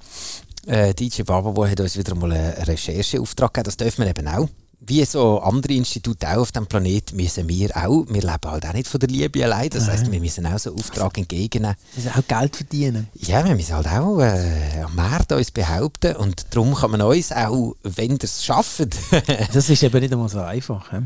Äh, 0.66 0.92
DJ 0.92 1.22
Bababo 1.22 1.66
hat 1.66 1.80
uns 1.80 1.96
wieder 1.96 2.14
mal 2.14 2.30
einen 2.30 2.62
Rechercheauftrag 2.64 3.54
gegeben, 3.54 3.64
das 3.64 3.78
dürfen 3.78 4.04
wir 4.04 4.10
eben 4.10 4.28
auch. 4.28 4.50
Wie 4.90 5.04
so 5.04 5.38
andere 5.38 5.72
Institute 5.74 6.28
auch 6.28 6.38
auf 6.38 6.52
dem 6.52 6.66
Planeten, 6.66 7.16
müssen 7.16 7.48
wir 7.48 7.70
auch, 7.76 8.04
wir 8.08 8.22
leben 8.22 8.50
halt 8.50 8.66
auch 8.66 8.72
nicht 8.72 8.88
von 8.88 8.98
der 8.98 9.08
Liebe 9.08 9.44
allein, 9.44 9.70
das 9.70 9.88
heisst, 9.88 10.10
wir 10.10 10.20
müssen 10.20 10.44
auch 10.46 10.58
so 10.58 10.70
einen 10.70 10.80
Auftrag 10.80 11.16
entgegennehmen. 11.16 11.76
Wir 11.94 12.04
müssen 12.04 12.18
auch 12.18 12.26
Geld 12.26 12.56
verdienen. 12.56 13.08
Ja, 13.14 13.44
wir 13.44 13.54
müssen 13.54 13.74
halt 13.74 13.86
auch 13.86 14.20
äh, 14.20 14.82
am 14.84 14.94
Markt 14.96 15.30
uns 15.32 15.52
behaupten 15.52 16.16
und 16.16 16.44
darum 16.50 16.74
kann 16.74 16.90
man 16.90 17.02
uns 17.02 17.30
auch, 17.30 17.76
wenn 17.84 18.12
ihr 18.12 18.18
es 18.24 18.44
schafft, 18.44 18.88
Das 19.52 19.70
ist 19.70 19.82
eben 19.82 20.00
nicht 20.00 20.12
einmal 20.12 20.28
so 20.28 20.40
einfach. 20.40 20.90
He? 20.90 20.98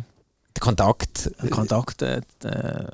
Kontakt 0.61 1.31
Kontakt. 1.51 2.01
Äh, 2.03 2.23
äh, 2.45 2.87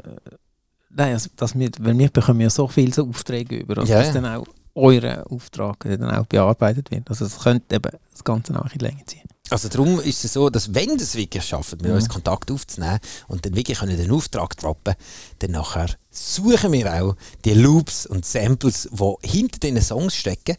nein, 0.90 1.12
also, 1.12 1.30
dass 1.36 1.56
wir, 1.56 1.70
weil 1.78 1.96
wir 1.96 2.08
bekommen 2.08 2.40
ja 2.40 2.50
so 2.50 2.66
viele 2.66 2.92
so 2.92 3.08
Aufträge 3.08 3.56
über, 3.56 3.78
also 3.78 3.92
Ja, 3.92 4.00
dass 4.00 4.12
dann 4.12 4.26
auch 4.26 4.44
euer 4.74 5.24
Auftrag 5.30 5.76
dann 5.84 6.10
auch 6.10 6.26
bearbeitet 6.26 6.90
wird. 6.90 7.08
Also 7.08 7.26
es 7.26 7.38
könnte 7.38 7.76
eben 7.76 7.92
das 8.10 8.24
Ganze 8.24 8.52
noch 8.52 8.62
ein 8.62 8.64
bisschen 8.64 8.80
länger 8.80 9.06
ziehen. 9.06 9.28
Also 9.50 9.68
darum 9.68 9.98
ist 10.00 10.24
es 10.24 10.32
so, 10.34 10.48
dass 10.48 10.72
wenn 10.74 10.96
das 10.96 11.14
wirklich 11.16 11.44
schaffen, 11.44 11.78
mit 11.82 11.90
Mhm. 11.90 11.96
uns 11.96 12.08
Kontakt 12.08 12.50
aufzunehmen 12.50 13.00
und 13.28 13.44
dann 13.44 13.56
wirklich 13.56 13.78
können 13.78 13.96
den 13.96 14.10
Auftrag 14.12 14.56
droppen, 14.56 14.94
dann 15.40 15.50
nachher 15.50 15.88
suchen 16.10 16.72
wir 16.72 16.92
auch 17.02 17.16
die 17.44 17.54
Loops 17.54 18.06
und 18.06 18.24
Samples, 18.24 18.88
die 18.92 19.28
hinter 19.28 19.58
diesen 19.58 19.82
Songs 19.82 20.14
stecken. 20.14 20.56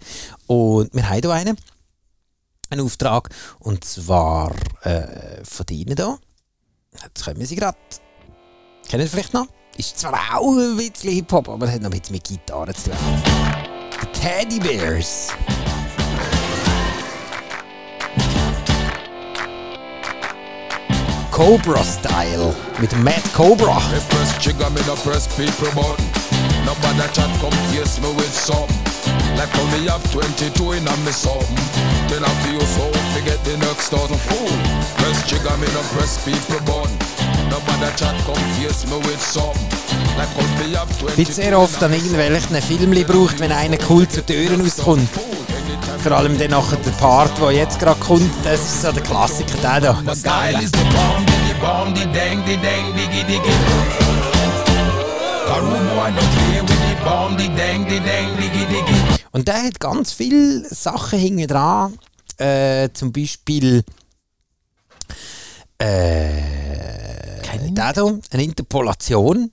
Und 0.47 0.93
wir 0.93 1.09
haben 1.09 1.21
hier 1.21 1.31
einen, 1.31 1.57
einen 2.69 2.81
Auftrag, 2.81 3.29
und 3.59 3.83
zwar 3.85 4.53
äh, 4.81 5.43
von 5.43 5.65
denen 5.65 5.95
hier. 5.95 6.19
Jetzt 7.01 7.23
kommen 7.23 7.45
sie 7.45 7.55
gerade. 7.55 7.77
Kennen 8.89 9.03
Sie 9.05 9.09
vielleicht 9.09 9.33
noch? 9.33 9.47
Ist 9.77 9.97
zwar 9.99 10.37
auch 10.37 10.51
ein 10.57 10.75
bisschen 10.75 11.13
Hip-Hop, 11.13 11.47
aber 11.47 11.65
es 11.65 11.71
hat 11.73 11.81
noch 11.81 11.89
ein 11.91 11.97
bisschen 11.97 12.15
mit 12.15 12.25
Gitarre 12.25 12.73
zu 12.73 12.89
tun. 12.89 13.23
The 14.01 14.19
Teddy 14.19 14.59
Bears. 14.59 15.29
Cobra 21.41 21.83
Style 21.83 22.53
mit 22.79 22.95
Matt 23.03 23.33
Cobra. 23.33 23.81
Nobody 26.63 27.07
chat 27.13 27.29
come 27.41 27.57
face 27.71 27.99
me 27.99 28.09
with 28.15 28.31
something. 28.31 28.77
Like 29.35 29.49
me 29.73 29.87
have 29.89 30.03
22 30.11 30.73
in 30.73 30.87
a 30.87 30.95
me 30.97 31.11
something. 31.11 31.57
Then 32.09 32.23
I 32.23 32.29
feel 32.45 32.61
so 32.61 32.91
forget 33.15 33.43
the 33.43 33.57
next 33.57 33.89
thousand 33.89 34.19
fool. 34.19 34.53
Press 34.97 35.27
trigger, 35.27 35.57
me 35.57 35.65
no 35.73 35.81
press 35.97 36.23
people 36.23 36.59
button. 36.63 36.95
Nobody 37.49 37.89
chat 37.95 38.15
come 38.27 38.43
face 38.61 38.85
me 38.85 38.97
with 38.97 39.19
something. 39.19 39.65
Like 40.19 40.29
how 40.37 40.45
me 40.59 40.75
have 40.75 40.93
22 40.99 41.17
Wird 41.17 41.33
sehr 41.33 41.57
oft 41.57 41.81
an 41.81 41.91
irgendwelchen 41.91 42.61
Filmen 42.61 42.93
gebraucht, 42.93 43.39
wenn 43.39 43.51
einer 43.51 43.77
cool 43.89 44.07
zu 44.07 44.23
Türen 44.23 44.61
rauskommt. 44.61 45.09
Vor 46.01 46.13
allem 46.13 46.37
dann 46.39 46.49
nachher 46.49 46.77
der 46.77 46.91
Part, 46.91 47.31
der 47.39 47.51
jetzt 47.51 47.79
gerade 47.79 47.99
kommt, 47.99 48.31
das 48.43 48.59
ist 48.59 48.81
so 48.81 48.91
der 48.91 49.03
Klassiker, 49.03 49.55
der 49.61 49.81
da. 49.81 49.93
Bomb, 49.93 51.30
bomb, 51.61 51.93
the 51.95 52.05
dang, 52.13 52.43
the 52.45 52.57
dang, 52.57 52.93
diggy 52.95 53.23
diggy. 53.29 53.55
Boy 55.91 56.09
don't 56.11 56.31
play 56.35 56.61
with 56.61 56.81
the 56.87 56.95
bomb, 57.05 57.37
the 57.37 57.47
dang, 57.55 57.85
the 57.85 57.99
dang, 57.99 58.29
diggy 58.37 58.65
diggy. 58.65 59.21
Und 59.31 59.47
der 59.47 59.63
hat 59.63 59.79
ganz 59.79 60.11
viele 60.13 60.67
Sachen 60.67 61.19
hinten 61.19 61.47
dran. 61.47 61.97
Äh, 62.37 62.89
zum 62.93 63.11
Beispiel 63.11 63.83
äh, 65.77 66.61
der 67.71 67.93
hier, 67.93 68.19
eine 68.31 68.43
Interpolation. 68.43 69.51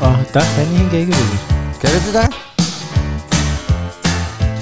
Ah, 0.00 0.16
das 0.32 0.44
kenne 0.54 0.72
ich 0.72 0.78
hingegen 0.78 1.08
wieder. 1.08 1.78
Gehört 1.80 2.02
ihr 2.06 2.20
den? 2.20 2.30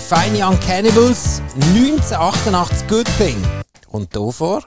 Fine 0.08 0.42
Young 0.42 0.58
Cannibals, 0.60 1.42
1988 1.74 2.88
Good 2.88 3.06
Thing. 3.18 3.57
Und 3.90 4.12
hier 4.12 4.32
vor. 4.32 4.64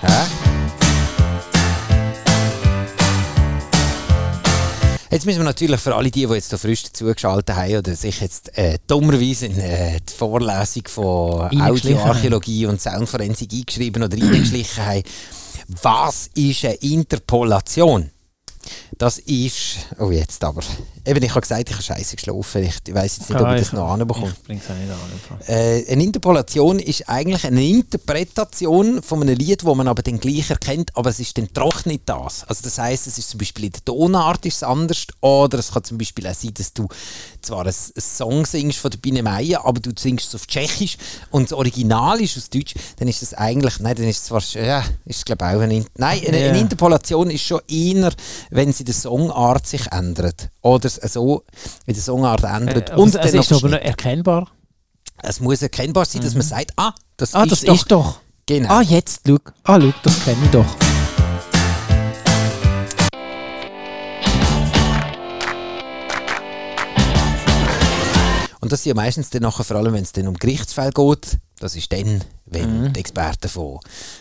Hä? 0.00 0.26
Jetzt 5.10 5.26
müssen 5.26 5.38
wir 5.38 5.44
natürlich 5.44 5.80
für 5.80 5.94
alle 5.94 6.10
die, 6.10 6.26
die 6.26 6.32
jetzt 6.32 6.52
da 6.52 6.56
frisch 6.56 6.84
dazugeschaltet 6.84 7.54
haben 7.54 7.76
oder 7.76 7.94
sich 7.96 8.20
jetzt 8.20 8.56
äh, 8.56 8.78
dummerweise 8.86 9.46
in 9.46 9.58
äh, 9.58 10.00
die 10.00 10.12
Vorlesung 10.12 10.84
von 10.86 11.60
Audioarchäologie 11.60 12.66
und 12.66 12.80
Soundforensik 12.80 13.52
eingeschrieben 13.52 14.04
oder 14.04 14.16
eingeschlichen 14.16 14.86
haben, 14.86 15.02
was 15.82 16.30
ist 16.34 16.64
eine 16.64 16.74
Interpolation? 16.74 18.10
Das 18.98 19.18
ist. 19.18 19.78
Oh, 19.98 20.10
jetzt 20.10 20.44
aber. 20.44 20.62
Eben, 21.04 21.22
ich 21.24 21.30
habe 21.30 21.40
gesagt, 21.40 21.68
ich 21.68 21.74
habe 21.74 21.82
scheiße 21.82 22.14
geschlafen. 22.14 22.62
Ich 22.62 22.94
weiss 22.94 23.18
jetzt 23.18 23.28
nicht, 23.30 23.40
ob 23.40 23.46
Ah, 23.48 23.54
ich 23.56 23.62
das 23.62 23.72
noch 23.72 23.88
anbekomme. 23.90 24.32
Ich 24.38 24.42
bringe 24.44 24.60
es 24.64 24.70
auch 24.70 24.74
nicht 24.76 25.48
an. 25.48 25.54
Äh, 25.54 25.84
eine 25.90 26.04
Interpolation 26.04 26.78
ist 26.78 27.08
eigentlich 27.08 27.44
eine 27.44 27.64
Interpretation 27.64 29.02
von 29.02 29.22
einem 29.22 29.36
Lied, 29.36 29.64
wo 29.64 29.74
man 29.74 29.88
aber 29.88 30.02
dann 30.02 30.20
gleich 30.20 30.48
erkennt, 30.50 30.96
aber 30.96 31.10
es 31.10 31.18
ist 31.18 31.36
dann 31.38 31.48
doch 31.54 31.84
nicht 31.86 32.02
das. 32.06 32.44
Also 32.44 32.62
das 32.62 32.78
heißt, 32.78 33.06
es 33.08 33.18
ist 33.18 33.30
zum 33.30 33.38
Beispiel 33.38 33.64
in 33.64 33.72
der 33.72 33.84
Tonart 33.84 34.46
ist 34.46 34.56
es 34.56 34.62
anders 34.62 35.06
oder 35.20 35.58
es 35.58 35.72
kann 35.72 35.82
zum 35.82 35.98
Beispiel 35.98 36.26
auch 36.26 36.34
sein, 36.34 36.54
dass 36.54 36.72
du 36.72 36.86
zwar 37.40 37.62
einen 37.62 37.74
Song 37.98 38.46
singst 38.46 38.78
von 38.78 38.90
der 38.92 38.98
Biene 38.98 39.22
Meier, 39.24 39.64
aber 39.64 39.80
du 39.80 39.90
singst 39.98 40.28
es 40.28 40.34
auf 40.36 40.46
Tschechisch 40.46 40.96
und 41.30 41.44
das 41.50 41.52
Original 41.52 42.20
ist 42.20 42.36
aus 42.36 42.48
Deutsch, 42.48 42.74
dann 42.98 43.08
ist 43.08 43.22
das 43.22 43.34
eigentlich, 43.34 43.80
nein, 43.80 43.96
dann 43.96 44.06
ist 44.06 44.18
es 44.18 44.24
zwar, 44.26 44.42
ja, 44.62 44.84
ist 45.04 45.26
glaube 45.26 45.44
auch 45.46 45.60
eine, 45.60 45.74
In- 45.78 45.86
nein, 45.96 46.20
eine, 46.26 46.36
eine 46.36 46.46
Ja. 46.46 46.60
Interpolation 46.60 47.30
ist 47.30 47.42
schon 47.42 47.60
eher, 47.68 48.12
wenn 48.50 48.72
sie 48.72 48.84
die 48.84 48.92
Songart 48.92 49.66
sich 49.66 49.90
ändert 49.90 50.48
oder 50.60 50.91
es 50.98 51.12
so 51.14 51.44
in 51.86 51.94
der 51.94 52.02
Songart 52.02 52.42
ändert 52.44 52.90
Äh, 52.90 52.94
und 52.94 53.14
es 53.14 53.32
ist 53.34 53.52
aber 53.52 53.68
noch 53.68 53.78
erkennbar. 53.80 54.48
Es 55.22 55.40
muss 55.40 55.62
erkennbar 55.62 56.04
sein, 56.04 56.22
dass 56.22 56.34
man 56.34 56.42
sagt, 56.42 56.72
ah, 56.76 56.92
das 57.16 57.34
Ah, 57.34 57.44
ist 57.44 57.52
das 57.52 57.60
doch... 57.62 57.74
ist 57.74 57.90
doch. 57.92 58.20
Genau. 58.46 58.68
Ah, 58.70 58.82
jetzt, 58.82 59.20
schau. 59.26 59.36
Ah, 59.64 59.80
schau, 59.80 59.92
das 60.02 60.24
kenne 60.24 60.38
ich 60.44 60.50
doch. 60.50 60.66
Und 68.60 68.70
das 68.70 68.82
sind 68.82 68.90
ja 68.90 68.94
meistens 68.94 69.30
dann 69.30 69.42
nachher, 69.42 69.64
vor 69.64 69.76
allem 69.76 69.92
wenn 69.92 70.02
es 70.04 70.12
dann 70.12 70.28
um 70.28 70.34
Gerichtsfälle 70.34 70.92
geht, 70.92 71.38
das 71.62 71.76
ist 71.76 71.92
dann, 71.92 72.20
wenn 72.46 72.82
Mhm. 72.82 72.92
die 72.92 73.00
Experten 73.00 73.48
von 73.48 73.78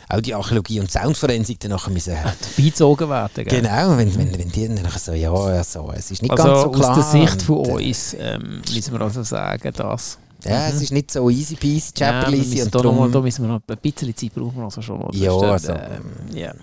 Audioarchäologie 0.09 0.79
und 0.79 0.91
Soundforensik 0.91 1.59
dann 1.59 1.71
nachher 1.71 1.89
müssen... 1.91 2.15
Beizogen 2.57 3.09
werden, 3.09 3.45
gell? 3.45 3.61
Genau, 3.61 3.97
wenn, 3.97 4.15
wenn, 4.15 4.37
wenn 4.37 4.49
die 4.49 4.67
dann 4.67 4.81
nachher 4.83 4.99
so, 4.99 5.13
ja, 5.13 5.33
also, 5.33 5.91
es 5.95 6.11
ist 6.11 6.21
nicht 6.21 6.31
Also 6.31 6.43
ganz 6.43 6.61
so 6.61 6.71
klar. 6.71 6.97
aus 6.97 7.11
der 7.11 7.21
Sicht 7.21 7.41
von 7.41 7.65
äh, 7.65 7.87
uns 7.89 8.15
ähm, 8.19 8.61
müssen 8.73 8.93
wir 8.93 9.01
also 9.01 9.23
sagen, 9.23 9.71
dass... 9.75 10.17
Ja, 10.43 10.69
es 10.69 10.81
ist 10.81 10.91
nicht 10.91 11.11
so 11.11 11.29
easy 11.29 11.55
peasy, 11.55 11.91
Ja, 11.97 12.21
chapperleasy 12.21 12.55
müssen 12.55 12.63
und 12.67 12.73
mal, 12.73 12.81
darum... 12.81 13.11
da 13.11 13.21
müssen 13.21 13.43
wir 13.43 13.53
noch 13.53 13.61
ein 13.67 13.77
bisschen 13.77 14.15
Zeit 14.15 14.33
brauchen 14.33 14.57
wir 14.57 14.63
also 14.63 14.81
schon. 14.81 15.07
Ja, 15.13 15.35
ist, 15.35 15.43
also, 15.67 15.71
äh, 15.73 15.99
ja. 16.33 16.53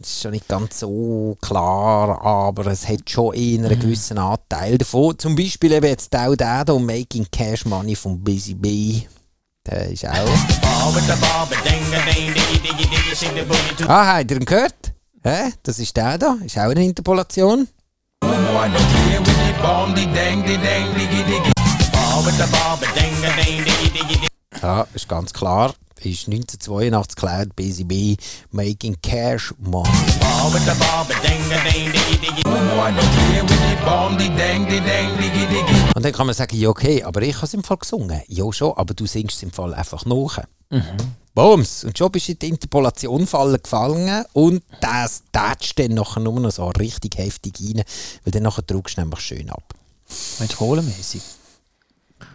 Es 0.00 0.08
ist 0.10 0.22
schon 0.22 0.30
nicht 0.32 0.46
ganz 0.48 0.80
so 0.80 1.36
klar, 1.40 2.22
aber 2.24 2.66
es 2.66 2.86
hat 2.88 3.08
schon 3.08 3.34
eher 3.34 3.64
einen 3.64 3.78
gewissen 3.80 4.18
Anteil 4.18 4.78
davon. 4.78 5.18
Zum 5.18 5.34
Beispiel 5.34 5.72
eben 5.72 5.86
jetzt 5.86 6.14
auch 6.14 6.36
der 6.36 6.64
hier, 6.66 6.78
Making 6.78 7.26
Cash 7.30 7.64
Money 7.64 7.96
von 7.96 8.18
Busy 8.22 8.54
Bee. 8.54 9.06
Der 9.66 9.90
ist 9.90 10.06
auch... 10.06 10.12
Ah, 13.88 14.16
habt 14.18 14.30
ihr 14.30 14.36
ihn 14.36 14.44
gehört? 14.44 14.92
Hä? 15.24 15.52
Das 15.62 15.78
ist 15.78 15.96
der 15.96 16.18
da, 16.18 16.36
ist 16.44 16.56
auch 16.56 16.70
eine 16.70 16.84
Interpolation. 16.84 17.66
Ja, 24.62 24.86
ist 24.94 25.08
ganz 25.08 25.32
klar. 25.32 25.74
Ist 26.02 26.28
1982 26.28 27.16
Cloud 27.16 27.56
Busy 27.56 27.84
Bee 27.84 28.16
Making 28.50 28.96
Cash 29.02 29.54
Money. 29.58 29.88
Und 35.94 36.04
dann 36.04 36.12
kann 36.12 36.26
man 36.26 36.34
sagen, 36.34 36.56
ja 36.56 36.68
okay, 36.68 37.02
aber 37.02 37.22
ich 37.22 37.34
habe 37.36 37.46
es 37.46 37.54
im 37.54 37.64
Fall 37.64 37.78
gesungen. 37.78 38.20
Ja 38.28 38.52
schon, 38.52 38.74
aber 38.76 38.92
du 38.94 39.06
singst 39.06 39.36
es 39.36 39.42
im 39.42 39.50
Fall 39.50 39.74
einfach 39.74 40.04
nach. 40.04 40.40
Bums! 41.34 41.84
Und 41.84 41.96
schon 41.96 42.12
bist 42.12 42.28
du 42.28 42.32
in 42.32 42.38
die 42.38 42.48
Interpolation 42.48 43.26
fallen 43.26 43.62
gefallen 43.62 44.24
und 44.32 44.62
das 44.80 45.22
tätscht 45.32 45.78
dann 45.78 45.92
nachher 45.92 46.20
nur 46.20 46.40
noch 46.40 46.50
so 46.50 46.68
richtig 46.68 47.18
heftig 47.18 47.54
rein, 47.60 47.82
weil 48.24 48.32
dann 48.32 48.42
nachher 48.42 48.62
drückst 48.62 48.96
du 48.96 49.02
nämlich 49.02 49.20
schön 49.20 49.50
ab. 49.50 49.74
Kohlemäßig? 50.56 51.22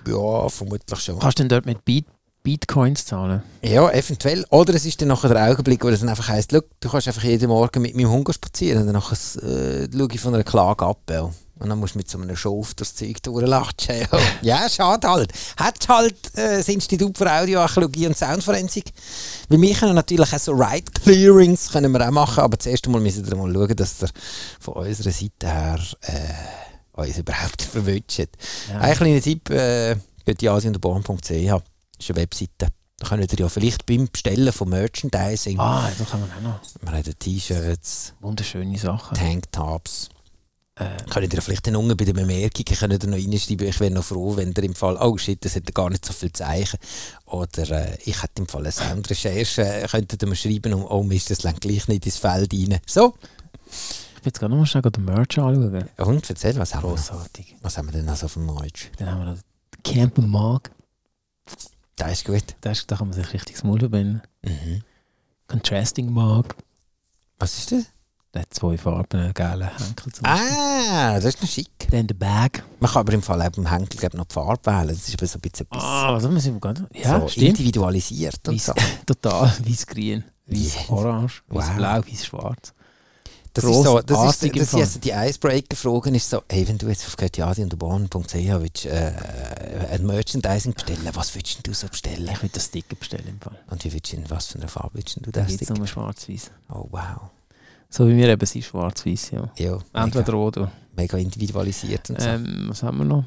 Ja, 0.08 0.50
vermutlich 0.50 1.00
schon. 1.00 1.20
Kannst 1.20 1.40
du 1.40 1.44
denn 1.44 1.50
dort 1.50 1.66
mit 1.66 1.84
Beat 1.86 2.06
Bitcoins 2.44 3.06
zahlen? 3.06 3.44
Ja, 3.62 3.90
eventuell. 3.92 4.44
Oder 4.50 4.74
es 4.74 4.86
ist 4.86 5.00
dann 5.00 5.10
nachher 5.10 5.30
der 5.30 5.52
Augenblick, 5.52 5.84
wo 5.84 5.90
es 5.90 6.00
dann 6.00 6.10
einfach 6.10 6.28
heisst, 6.28 6.52
«Schau, 6.52 6.62
du 6.80 6.90
kannst 6.90 7.08
einfach 7.08 7.24
jeden 7.24 7.50
Morgen 7.50 7.82
mit 7.82 7.96
meinem 7.96 8.10
Hund 8.10 8.34
spazieren 8.34 8.82
und 8.82 8.88
dann 8.88 8.96
äh, 8.96 9.02
schaue 9.02 10.08
ich 10.12 10.20
von 10.20 10.34
einer 10.34 10.44
Klage 10.44 10.86
ab. 10.86 11.02
Ja. 11.10 11.30
Und 11.62 11.70
dann 11.70 11.78
musst 11.78 11.94
du 11.94 12.00
mit 12.00 12.10
so 12.10 12.18
einem 12.18 12.36
Schauf 12.36 12.74
das 12.74 12.96
Zeug 12.96 13.22
durchlatschen. 13.22 13.96
Ja, 14.00 14.20
ja 14.64 14.70
schade 14.70 15.08
halt. 15.08 15.32
Hat 15.58 15.88
halt 15.88 16.36
äh, 16.36 16.58
das 16.58 16.68
Institut 16.68 17.16
für 17.16 17.32
Audioarchäologie 17.32 18.08
und 18.08 18.18
Soundforensik. 18.18 18.86
Weil 19.48 19.62
wir 19.62 19.76
können 19.76 19.94
natürlich 19.94 20.34
auch 20.34 20.40
so 20.40 20.54
Right 20.54 20.92
Clearings 21.04 21.72
können 21.72 21.92
wir 21.92 22.08
auch 22.08 22.12
machen, 22.12 22.40
aber 22.40 22.58
zuerst 22.58 22.88
einmal 22.88 23.02
müssen 23.02 23.30
wir 23.30 23.36
mal 23.36 23.54
schauen, 23.54 23.76
dass 23.76 24.00
der 24.00 24.10
von 24.60 24.74
unserer 24.74 25.12
Seite 25.12 25.48
her 25.48 25.80
äh, 26.02 26.14
uns 27.08 27.18
überhaupt 27.18 27.62
verwünschen. 27.72 28.28
Ja. 28.70 28.80
Ein 28.80 28.96
kleiner 28.96 29.22
Tipp, 29.22 29.50
äh, 29.50 29.96
geht 30.26 30.48
asienderborn.ch, 30.48 31.30
ist 31.30 31.32
eine 31.40 31.62
Webseite. 32.16 32.68
Da 32.98 33.08
könnt 33.08 33.34
ihr 33.34 33.40
ja 33.40 33.50
vielleicht 33.50 33.86
beim 33.88 34.08
Bestellen 34.12 34.52
von 34.54 34.70
Merchandising, 34.70 35.60
Ah, 35.60 35.90
da 35.98 36.04
kann 36.06 36.20
man 36.22 36.32
auch 36.32 36.42
noch 36.42 36.60
wir 36.82 36.92
haben 36.92 37.20
T-Shirts, 37.20 38.14
wunderschöne 38.20 38.78
Sachen. 38.78 39.18
Tanktops, 39.18 40.10
Äh, 40.76 40.86
könnt 41.10 41.34
ihr 41.34 41.42
vielleicht 41.42 41.66
dann 41.68 41.76
unten 41.76 41.98
bei 41.98 42.06
den 42.06 42.16
Bemerkungen 42.16 42.64
könnt 42.66 43.04
ihr 43.04 43.10
noch 43.10 43.18
reinschreiben, 43.18 43.68
ich 43.68 43.80
wäre 43.80 43.92
noch 43.92 44.04
froh, 44.04 44.38
wenn 44.38 44.54
ihr 44.56 44.64
im 44.64 44.76
Fall, 44.76 44.98
oh 45.02 45.18
shit, 45.18 45.44
das 45.44 45.56
hat 45.56 45.74
gar 45.74 45.90
nicht 45.90 46.06
so 46.06 46.14
viel 46.14 46.32
Zeichen. 46.32 46.78
Oder 47.26 47.70
äh, 47.72 47.98
ich 48.06 48.22
hätte 48.22 48.42
im 48.42 48.48
Fall 48.48 48.62
eine 48.62 48.72
Soundrecherche, 48.72 49.64
äh, 49.64 49.88
könntet 49.88 50.22
ihr 50.22 50.30
mir 50.30 50.36
schreiben, 50.36 50.74
um, 50.74 50.86
oh 50.86 51.04
Mist, 51.04 51.30
das 51.32 51.42
lenkt 51.44 51.62
gleich 51.62 51.88
nicht 51.88 52.06
ins 52.06 52.18
Feld 52.18 52.54
rein. 52.54 52.80
So, 52.88 53.16
ich 54.22 54.26
will 54.26 54.30
jetzt 54.30 54.40
gerade 54.40 54.52
noch 54.54 54.60
mal 54.60 54.66
schnell 54.68 54.84
den 54.84 55.04
Merch 55.06 55.40
anschauen. 55.40 55.90
und 55.98 56.30
erzähl, 56.30 56.56
was 56.58 56.76
haben 56.76 56.84
wir? 56.84 56.90
Grossartig. 56.90 57.56
was 57.64 57.76
haben 57.78 57.88
wir 57.88 57.94
denn 57.94 58.08
also 58.08 58.28
auf 58.28 58.34
dem 58.34 58.46
Merch? 58.46 58.92
Dann 58.98 59.10
haben 59.12 59.20
wir 59.26 59.32
noch 59.34 59.38
Camper 59.84 60.22
Mag. 60.22 60.70
Das 61.96 62.12
ist 62.12 62.26
gut. 62.26 62.44
Da, 62.62 62.70
ist, 62.72 62.90
da 62.92 62.96
kann 62.98 63.08
man 63.08 63.16
sich 63.16 63.34
richtig 63.34 63.56
das 63.56 63.64
Maul 63.64 63.80
verbinden. 63.80 64.22
Mhm. 64.44 64.84
Contrasting 65.48 66.12
Mag. 66.14 66.56
Was 67.40 67.58
ist 67.58 67.72
das? 67.72 67.86
Der 68.34 68.44
hat 68.44 68.54
zwei 68.54 68.78
Farben, 68.78 69.20
einen 69.20 69.34
gelben 69.34 69.68
Henkel 69.78 70.14
zum 70.14 70.24
Beispiel. 70.24 70.50
Ah, 70.52 71.16
das 71.16 71.26
ist 71.26 71.42
noch 71.42 71.50
schick. 71.50 71.70
Dann 71.90 72.08
der 72.08 72.16
Bag. 72.16 72.64
Man 72.80 72.90
kann 72.92 73.00
aber 73.02 73.14
im 73.14 73.22
Fall 73.22 73.42
auch 73.42 73.50
beim 73.50 73.70
Henkel 73.70 74.00
glaub, 74.00 74.14
noch 74.14 74.26
die 74.26 74.34
Farbe 74.34 74.66
wählen. 74.72 74.88
Das 74.88 75.08
ist 75.10 75.16
aber 75.16 75.26
so 75.28 75.38
ein 75.38 75.42
bisschen 75.42 75.66
etwas 75.66 75.84
Ah, 75.84 76.14
was 76.14 76.24
haben 76.24 76.36
wir 76.42 76.60
gerade? 76.60 76.88
Ja, 76.94 77.20
so 77.20 77.28
stimmt. 77.28 77.48
individualisiert 77.48 78.48
und 78.48 78.54
Weiss, 78.56 78.66
so. 78.68 78.74
total. 79.06 79.52
Weiß-grün, 79.66 80.24
weiß-orange, 80.46 81.44
Wow. 81.50 81.58
weiß-blau, 81.58 81.98
weiß-schwarz. 82.08 82.74
Das 83.54 83.66
ist 83.66 83.84
so, 83.84 84.00
das 84.00 84.36
ist, 84.36 84.44
im 84.44 84.52
das 84.54 84.74
ist 84.74 85.04
die 85.04 85.12
Icebreaker-Frage 85.12 86.10
ist 86.12 86.30
so, 86.30 86.42
hey, 86.50 86.66
wenn 86.70 86.78
du 86.78 86.88
jetzt 86.88 87.06
auf 87.06 87.18
willst 88.62 88.86
äh, 88.86 89.12
ein 89.92 90.06
Merchandising 90.06 90.74
bestellen, 90.74 91.10
was 91.14 91.36
willst 91.36 91.56
denn 91.58 91.64
du 91.64 91.74
so 91.74 91.88
bestellen? 91.88 92.30
Ich 92.32 92.42
würde 92.42 92.54
das 92.54 92.66
Sticker 92.66 92.96
bestellen 92.96 93.28
im 93.28 93.42
Fall. 93.42 93.60
Und 93.70 93.84
wie 93.84 93.92
willst 93.92 94.14
du, 94.14 94.18
in 94.18 94.30
was 94.30 94.48
für 94.48 94.58
einer 94.60 94.70
Farbe 94.70 94.92
willst 94.94 95.18
du 95.18 95.20
Da 95.32 95.42
das 95.42 95.54
Sticker? 95.54 95.74
nur 95.74 95.88
schwarz-weiß. 95.88 96.52
Oh 96.70 96.88
wow. 96.92 97.30
So 97.90 98.08
wie 98.08 98.16
wir 98.16 98.30
eben 98.30 98.46
sind, 98.46 98.64
schwarz-weiß, 98.64 99.32
ja. 99.32 99.52
Ja, 99.58 99.78
Entweder 99.94 100.32
mega, 100.32 100.38
oder. 100.38 100.72
mega 100.96 101.18
individualisiert 101.18 102.10
und 102.10 102.22
so. 102.22 102.28
Ähm, 102.28 102.68
was 102.70 102.84
haben 102.84 103.00
wir 103.00 103.06
noch? 103.06 103.26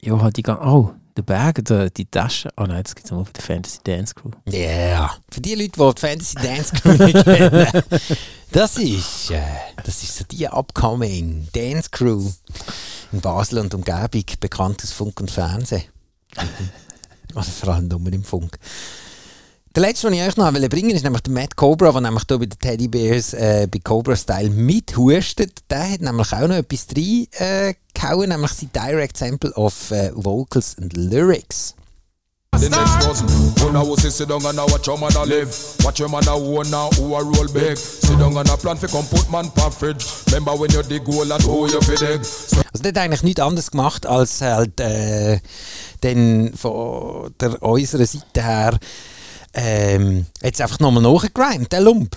Ja, 0.00 0.18
halt 0.18 0.34
die 0.38 0.42
ganze. 0.42 0.62
Oh, 0.64 0.92
der 1.16 1.22
Bag, 1.22 1.64
der, 1.64 1.90
die 1.90 2.04
Tasche. 2.04 2.50
Oh 2.56 2.64
nein, 2.64 2.82
das 2.82 2.94
gibt 2.94 3.06
es 3.06 3.10
nur 3.12 3.24
für 3.26 3.32
die 3.32 3.40
Fantasy 3.40 3.78
Dance 3.84 4.14
Crew. 4.14 4.30
Ja, 4.46 4.58
yeah. 4.58 5.16
für 5.30 5.40
die 5.40 5.54
Leute, 5.54 5.70
die 5.70 5.94
die 5.94 6.00
Fantasy 6.00 6.34
Dance 6.36 6.74
Crew 6.74 7.04
nicht 7.04 7.24
kennen, 7.24 7.66
das 8.52 8.78
ist, 8.78 9.30
äh, 9.30 9.40
das 9.84 10.02
ist 10.02 10.16
so 10.16 10.24
die 10.24 10.46
upcoming 10.48 11.48
Dance 11.52 11.88
Crew 11.90 12.30
in 13.12 13.20
Basel 13.20 13.58
und 13.58 13.74
Umgebung, 13.74 14.24
bekannt 14.40 14.82
aus 14.82 14.92
Funk 14.92 15.20
und 15.20 15.30
Fernsehen. 15.30 15.84
also 17.34 17.50
vor 17.50 17.74
allem 17.74 17.88
nur 17.88 18.12
im 18.12 18.24
Funk. 18.24 18.58
Der 19.72 19.82
letzte, 19.82 20.10
den 20.10 20.18
ich 20.18 20.26
euch 20.26 20.36
noch 20.36 20.52
bringen 20.52 20.90
ist 20.90 21.04
nämlich 21.04 21.22
der 21.22 21.32
Matt 21.32 21.54
Cobra, 21.54 21.92
der 21.92 22.00
nämlich 22.00 22.24
hier 22.28 22.38
bei 22.38 22.46
den 22.46 22.58
Teddy 22.58 22.88
Bears 22.88 23.34
äh, 23.34 23.68
bei 23.70 23.78
Cobra 23.78 24.16
Style 24.16 24.50
mithustet. 24.50 25.60
Der 25.70 25.92
hat 25.92 26.00
nämlich 26.00 26.32
auch 26.32 26.48
noch 26.48 26.56
etwas 26.56 26.88
drin 26.88 27.28
äh, 27.38 27.74
gehauen, 28.00 28.28
nämlich 28.28 28.52
sein 28.52 28.70
Direct 28.72 29.16
Sample 29.16 29.52
of 29.54 29.90
äh, 29.90 30.10
Vocals 30.14 30.76
and 30.80 30.96
Lyrics. 30.96 31.74
The 32.58 32.68
next 32.68 33.00
dozen. 33.00 33.28
Who 33.60 33.70
now 33.70 33.96
sit 33.96 34.12
sit 34.12 34.28
down 34.28 34.44
and 34.44 34.58
a 34.58 34.66
watch 34.66 34.86
your 34.86 34.98
a 34.98 35.24
live. 35.24 35.48
Watch 35.82 36.00
your 36.00 36.08
a 36.08 36.30
own 36.30 36.68
now 36.70 36.90
who 36.96 37.14
a 37.14 37.22
roll 37.22 37.48
big. 37.48 37.76
Sit 37.76 38.18
down 38.18 38.36
and 38.36 38.48
a 38.50 38.56
plan 38.56 38.76
fi 38.76 38.86
come 38.86 39.06
put 39.06 39.30
man 39.30 39.50
fridge. 39.70 40.04
Remember 40.26 40.52
when 40.56 40.70
you 40.72 40.82
dig 40.82 41.06
hole 41.06 41.32
and 41.32 41.42
who 41.42 41.68
you 41.68 41.80
fi 41.80 41.94
dig. 41.94 42.24
So 42.24 42.60
Also 42.72 42.82
der 42.82 42.90
hat 42.90 42.98
eigentlich 42.98 43.22
nichts 43.22 43.40
anderes 43.40 43.70
gemacht, 43.70 44.04
als 44.04 44.40
halt 44.40 44.80
äh, 44.80 45.40
dann 46.00 46.52
von 46.54 47.32
der 47.40 47.62
unserer 47.62 48.06
Seite 48.06 48.42
her 48.42 48.78
ähm, 49.54 50.26
jetzt 50.42 50.60
einfach 50.60 50.80
nochmal 50.80 51.02
nachgegrimt, 51.02 51.72
der 51.72 51.80
Lump. 51.80 52.16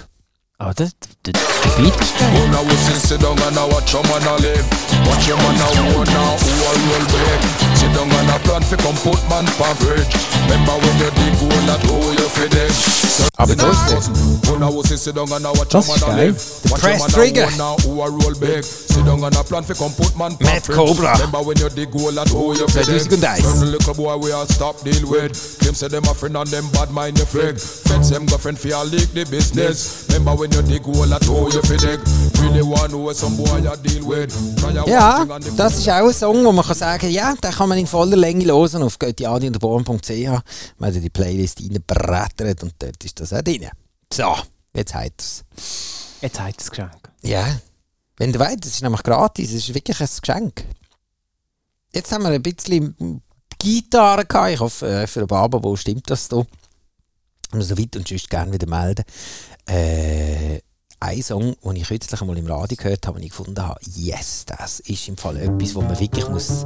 Aber 0.64 0.74
das, 0.74 0.92
der, 1.26 1.34
der 1.34 1.42
Beat 1.76 1.92
ist 2.00 2.18
geil. 2.18 2.32
Who 2.32 2.48
now 2.48 2.64
sit 2.88 2.96
sit 2.96 3.20
down 3.22 3.36
and 3.44 3.58
a 3.58 3.68
watch 3.68 3.92
your 3.92 4.02
man 4.08 4.24
a 4.24 4.36
live. 4.40 4.64
Watch 5.04 5.28
your 5.28 5.36
man 5.36 5.60
a 5.60 5.68
own 5.92 6.08
now 6.08 6.40
who 6.40 6.52
a 6.64 6.72
roll 6.88 7.06
big. 7.12 7.42
Sit 7.76 7.92
down 7.92 8.08
and 8.08 8.30
a 8.32 8.40
plan 8.48 8.64
fi 8.64 8.78
come 8.80 8.96
put 9.04 9.20
man 9.28 9.44
pa 9.60 9.74
fridge. 9.76 10.08
Remember 10.48 10.72
when 10.80 10.96
you 11.04 11.12
dig 11.20 11.36
hole 11.36 11.68
and 11.68 11.84
who 11.84 11.98
you 12.16 12.30
fi 12.32 12.48
dig. 12.48 12.72
So 12.72 13.28
Aber 13.38 13.52
the 13.52 13.56
da 13.60 13.68
next 13.68 13.84
ist 13.84 13.92
er. 13.92 13.96
dozen. 13.96 14.40
Who 14.48 14.60
now 14.60 14.82
sit 14.84 15.00
sit 15.00 15.16
down 15.16 15.32
and 15.34 15.46
a 15.46 15.52
watch 15.52 15.74
your 15.74 15.84
Das 15.84 15.88
man 15.88 15.98
ist 15.98 16.04
a 16.04 16.08
geil. 16.08 16.16
live. 16.32 16.40
Watch 16.72 16.82
Press 16.82 16.96
your 16.96 17.00
man 17.04 17.12
trigger. 17.12 17.44
a 17.44 17.48
own 17.52 17.58
now 17.58 17.76
who 17.84 18.02
a 18.02 18.08
roll 18.10 18.36
big. 18.40 18.64
Sit 18.64 19.04
down 19.06 19.20
and 19.24 19.36
a 19.36 19.44
plan 19.44 19.64
fi 19.68 19.74
come 19.74 19.92
put 20.00 20.16
man 20.16 20.32
pa 20.40 20.46
Matt 20.48 20.64
fridge. 20.64 20.78
Cobra. 20.80 21.12
Remember 21.20 21.42
when 21.44 21.58
you 21.60 21.68
dig 21.76 21.92
hole 21.92 22.16
and 22.16 22.30
who 22.32 22.56
you 22.56 22.68
fi 22.72 22.88
dig. 22.88 23.04
2001. 23.04 23.42
Turn 23.44 23.60
the 23.60 23.68
little 23.76 23.96
boy 24.00 24.16
we 24.16 24.32
all 24.32 24.48
stop 24.48 24.80
deal 24.88 25.04
with. 25.12 25.36
Claim 25.60 25.76
say 25.76 25.90
them 25.92 26.08
a 26.08 26.14
friend 26.16 26.38
and 26.40 26.48
them 26.48 26.70
bad 26.72 26.88
mind 26.92 27.18
the 27.20 27.26
frig. 27.28 27.60
Feds 27.60 28.12
them 28.16 28.26
go 28.32 28.38
friend 28.38 28.56
for 28.58 28.72
a 28.72 28.84
leak 28.88 29.12
the 29.12 29.26
business. 29.28 30.08
Remember 30.08 30.36
when 30.40 30.53
Ja, 34.86 35.26
das 35.58 35.80
ist 35.80 35.90
auch 35.90 36.08
ein 36.08 36.14
Song, 36.14 36.46
wo 36.46 36.52
man 36.52 36.64
kann 36.64 36.76
sagen 36.76 37.10
ja, 37.10 37.34
den 37.34 37.52
kann 37.52 37.70
man 37.70 37.78
in 37.78 37.88
voller 37.88 38.16
Länge 38.16 38.46
hören 38.46 38.84
auf 38.84 39.00
göttiadiunterborn.ch. 39.00 40.10
Man 40.78 40.96
hat 40.96 41.04
die 41.04 41.10
Playlist 41.10 41.60
reingebrettert 41.60 42.62
und 42.62 42.74
dort 42.78 43.04
ist 43.04 43.20
das 43.20 43.34
auch 43.34 43.42
drin. 43.42 43.68
So, 44.14 44.36
jetzt 44.76 44.94
hat 44.94 45.14
es. 45.18 45.44
Jetzt 46.22 46.40
hat 46.40 46.60
das 46.60 46.70
Geschenk. 46.70 47.10
Ja, 47.24 47.60
wenn 48.18 48.32
du 48.32 48.40
weißt, 48.40 48.66
es 48.66 48.76
ist 48.76 48.84
nämlich 48.84 49.02
gratis, 49.04 49.50
es 49.50 49.70
ist 49.70 49.74
wirklich 49.74 50.00
ein 50.00 50.08
Geschenk. 50.22 50.66
Jetzt 51.94 52.12
haben 52.12 52.24
wir 52.24 52.30
ein 52.30 52.44
bisschen 52.44 53.22
Gitarre 53.58 54.26
gehabt. 54.26 54.52
Ich 54.52 54.60
hoffe, 54.60 54.88
äh, 54.88 55.08
für 55.08 55.20
den 55.20 55.28
Baba, 55.28 55.76
stimmt 55.78 56.10
das 56.10 56.28
da? 56.28 56.44
Und 57.54 57.62
so 57.62 57.78
weit 57.78 57.96
und 57.96 58.08
sonst 58.08 58.30
gerne 58.30 58.52
wieder 58.52 58.68
melden. 58.68 59.06
Äh, 59.68 60.60
ein 61.00 61.22
Song, 61.22 61.56
den 61.64 61.76
ich 61.76 61.88
kürzlich 61.88 62.22
einmal 62.22 62.38
im 62.38 62.48
Radio 62.48 62.78
gehört 62.78 63.06
habe, 63.08 63.18
und 63.18 63.24
ich 63.24 63.30
gefunden 63.30 63.62
habe, 63.62 63.80
yes, 63.96 64.46
das 64.46 64.80
ist 64.82 65.08
im 65.08 65.18
Fall 65.18 65.38
etwas, 65.38 65.76
wo 65.76 65.82
man 65.82 66.00
wirklich 66.00 66.28
muss 66.30 66.66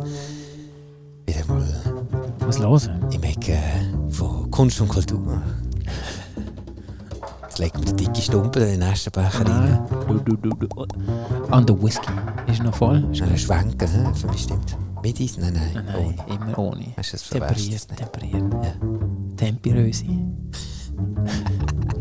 wieder 1.26 1.46
mal 1.48 1.68
Was 2.40 2.60
hören? 2.60 3.12
im 3.12 3.24
Ecke 3.24 3.58
von 4.10 4.50
Kunst 4.52 4.80
und 4.80 4.88
Kultur. 4.90 5.42
Jetzt 7.44 7.60
legt 7.60 7.76
man 7.76 7.86
den 7.86 7.98
dicke 7.98 8.22
Stumpen 8.22 8.62
in 8.62 8.80
den 8.80 8.82
ersten 8.84 9.12
Becher 9.12 9.46
rein. 9.46 9.88
Nein. 9.90 10.08
Du, 10.08 10.20
du, 10.20 10.36
du, 10.38 10.50
du. 10.68 10.68
An 11.50 11.66
der 11.66 11.82
Whisky. 11.82 12.12
Ist 12.48 12.62
noch 12.62 12.76
voll? 12.76 13.08
Ist 13.12 13.18
Schnell 13.18 13.38
schwenken, 13.38 13.88
hä? 13.88 14.14
für 14.14 14.28
mich 14.28 14.44
stimmt. 14.44 14.78
Mit 15.02 15.20
Eis? 15.20 15.38
Nein, 15.38 15.54
nein. 15.54 15.84
Nein, 15.86 15.96
ohne. 15.96 16.36
immer 16.36 16.60
ohne. 16.60 16.86
Hast 16.96 17.14
du 17.14 17.18
das 17.18 17.24
verwäscht? 17.24 17.88
Temperiert, 17.88 18.22
temperiert. 18.22 18.54
Ja. 18.64 18.74
Tempirösi. 19.36 20.26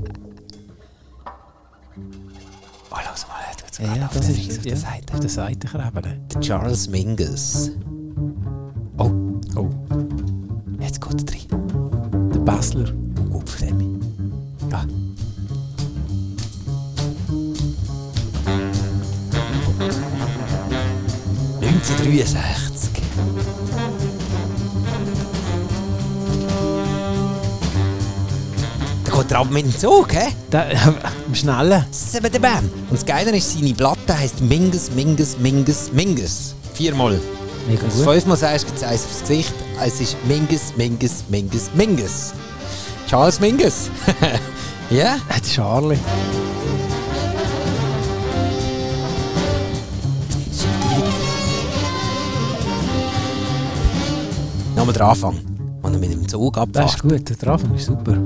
Oh, 2.97 3.01
lass 3.05 3.27
mal, 3.29 3.35
tut's 3.61 3.79
Ja, 3.79 3.95
ja, 3.95 4.07
auf 4.07 4.13
das 4.15 4.29
ist 4.31 4.51
auf 4.59 4.65
ja, 4.65 4.71
der 4.71 4.77
Seite. 4.77 5.13
auf 5.15 5.21
der 5.21 5.29
Seite 5.31 5.67
krabbeln. 5.69 6.27
Der 6.33 6.41
Charles 6.41 6.89
Mingus. 6.89 7.71
Oh, 8.99 9.11
Oh, 9.55 9.71
jetzt 10.81 11.01
geht 11.01 11.33
rein. 11.53 12.31
der 12.33 12.39
Basler. 12.41 12.93
Oh, 13.21 13.25
gut 13.39 13.49
für 13.51 13.67
den. 13.67 14.01
Ja. 14.71 14.85
...1963. 21.61 22.66
Ab 29.33 29.51
mit 29.51 29.65
dem 29.67 29.77
Zug, 29.77 30.13
hä? 30.15 30.29
Da, 30.51 30.67
the 32.33 32.39
Bam. 32.39 32.65
Und 32.89 32.93
das 32.93 33.05
Geile 33.05 33.37
ist, 33.37 33.53
seine 33.53 33.75
Platte 33.75 34.19
heisst 34.19 34.41
Mingus, 34.41 34.91
Mingus, 34.95 35.37
Mingus, 35.39 35.91
Mingus. 35.93 36.55
Viermal. 36.75 37.21
Mega 37.69 37.83
Wenn 37.83 37.91
du 37.91 37.97
gut. 37.97 38.05
fünfmal 38.05 38.37
sagst, 38.37 38.67
gibt 38.67 38.79
es 38.79 38.85
eins 38.85 39.05
aufs 39.05 39.21
Gesicht. 39.21 39.55
Es 39.85 40.01
ist 40.01 40.17
Mingus, 40.27 40.73
Mingus, 40.77 41.25
Mingus, 41.29 41.71
Mingus. 41.75 42.33
Charles 43.09 43.41
Mingus. 43.41 43.91
Ja? 44.89 45.17
Äh, 45.17 45.41
der 45.41 45.43
Charlie. 45.43 45.99
Nochmal 54.75 54.95
der 54.95 55.07
Anfang. 55.09 55.37
Und 55.83 55.93
er 55.95 55.99
mit 55.99 56.13
dem 56.13 56.29
Zug 56.29 56.55
Das 56.55 56.63
abfährt. 56.63 56.91
ist 56.91 57.03
gut. 57.03 57.43
Der 57.43 57.49
Anfang 57.49 57.75
ist 57.75 57.87
super. 57.87 58.17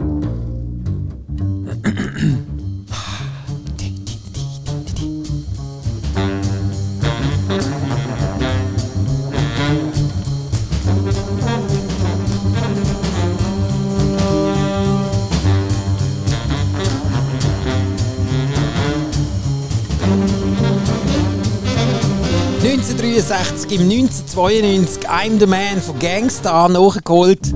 1963 23.30 23.78
im 23.78 23.88
1992 23.88 25.08
I'm 25.08 25.38
the 25.38 25.46
Man 25.46 25.80
von 25.80 25.98
Gangstar 26.00 26.68
nachgeholt. 26.68 27.52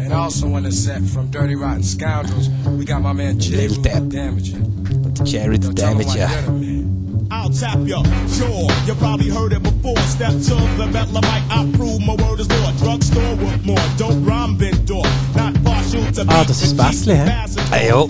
And 0.00 0.12
also 0.12 0.46
on 0.46 0.64
the 0.64 0.72
set 0.72 1.02
from 1.02 1.30
Dirty 1.30 1.54
Rotten 1.54 1.82
Scoundrels, 1.82 2.48
we 2.78 2.86
got 2.86 3.02
my 3.02 3.12
man. 3.12 3.38
Damaging. 3.38 4.62
Und 5.04 5.22
Jared 5.26 5.62
the 5.62 5.72
man. 5.84 6.48
I'll 7.30 7.50
tap 7.50 7.86
ya, 7.86 8.02
sure. 8.38 8.72
You 8.86 8.94
probably 8.94 9.28
heard 9.28 9.52
it 9.52 9.62
before. 9.62 9.98
Step 10.08 10.32
to 10.32 10.56
the 10.78 10.88
Bethlehemite, 10.90 11.44
I 11.50 11.70
prove 11.76 12.00
my 12.00 12.14
word 12.14 12.40
is 12.40 12.48
law. 12.48 12.72
Drugstore 12.78 13.36
with 13.36 13.66
more 13.66 13.76
dope 13.98 14.16
rhyme 14.22 14.56
vendor. 14.56 15.02
Not 15.36 15.62
partial 15.62 16.10
to 16.12 16.24
Ah, 16.26 16.44
das 16.44 16.62
ist 16.62 16.78
das 16.78 16.86
Bässli, 16.86 17.16
hä? 17.16 17.44
Ah, 17.70 17.76
ja. 17.76 18.06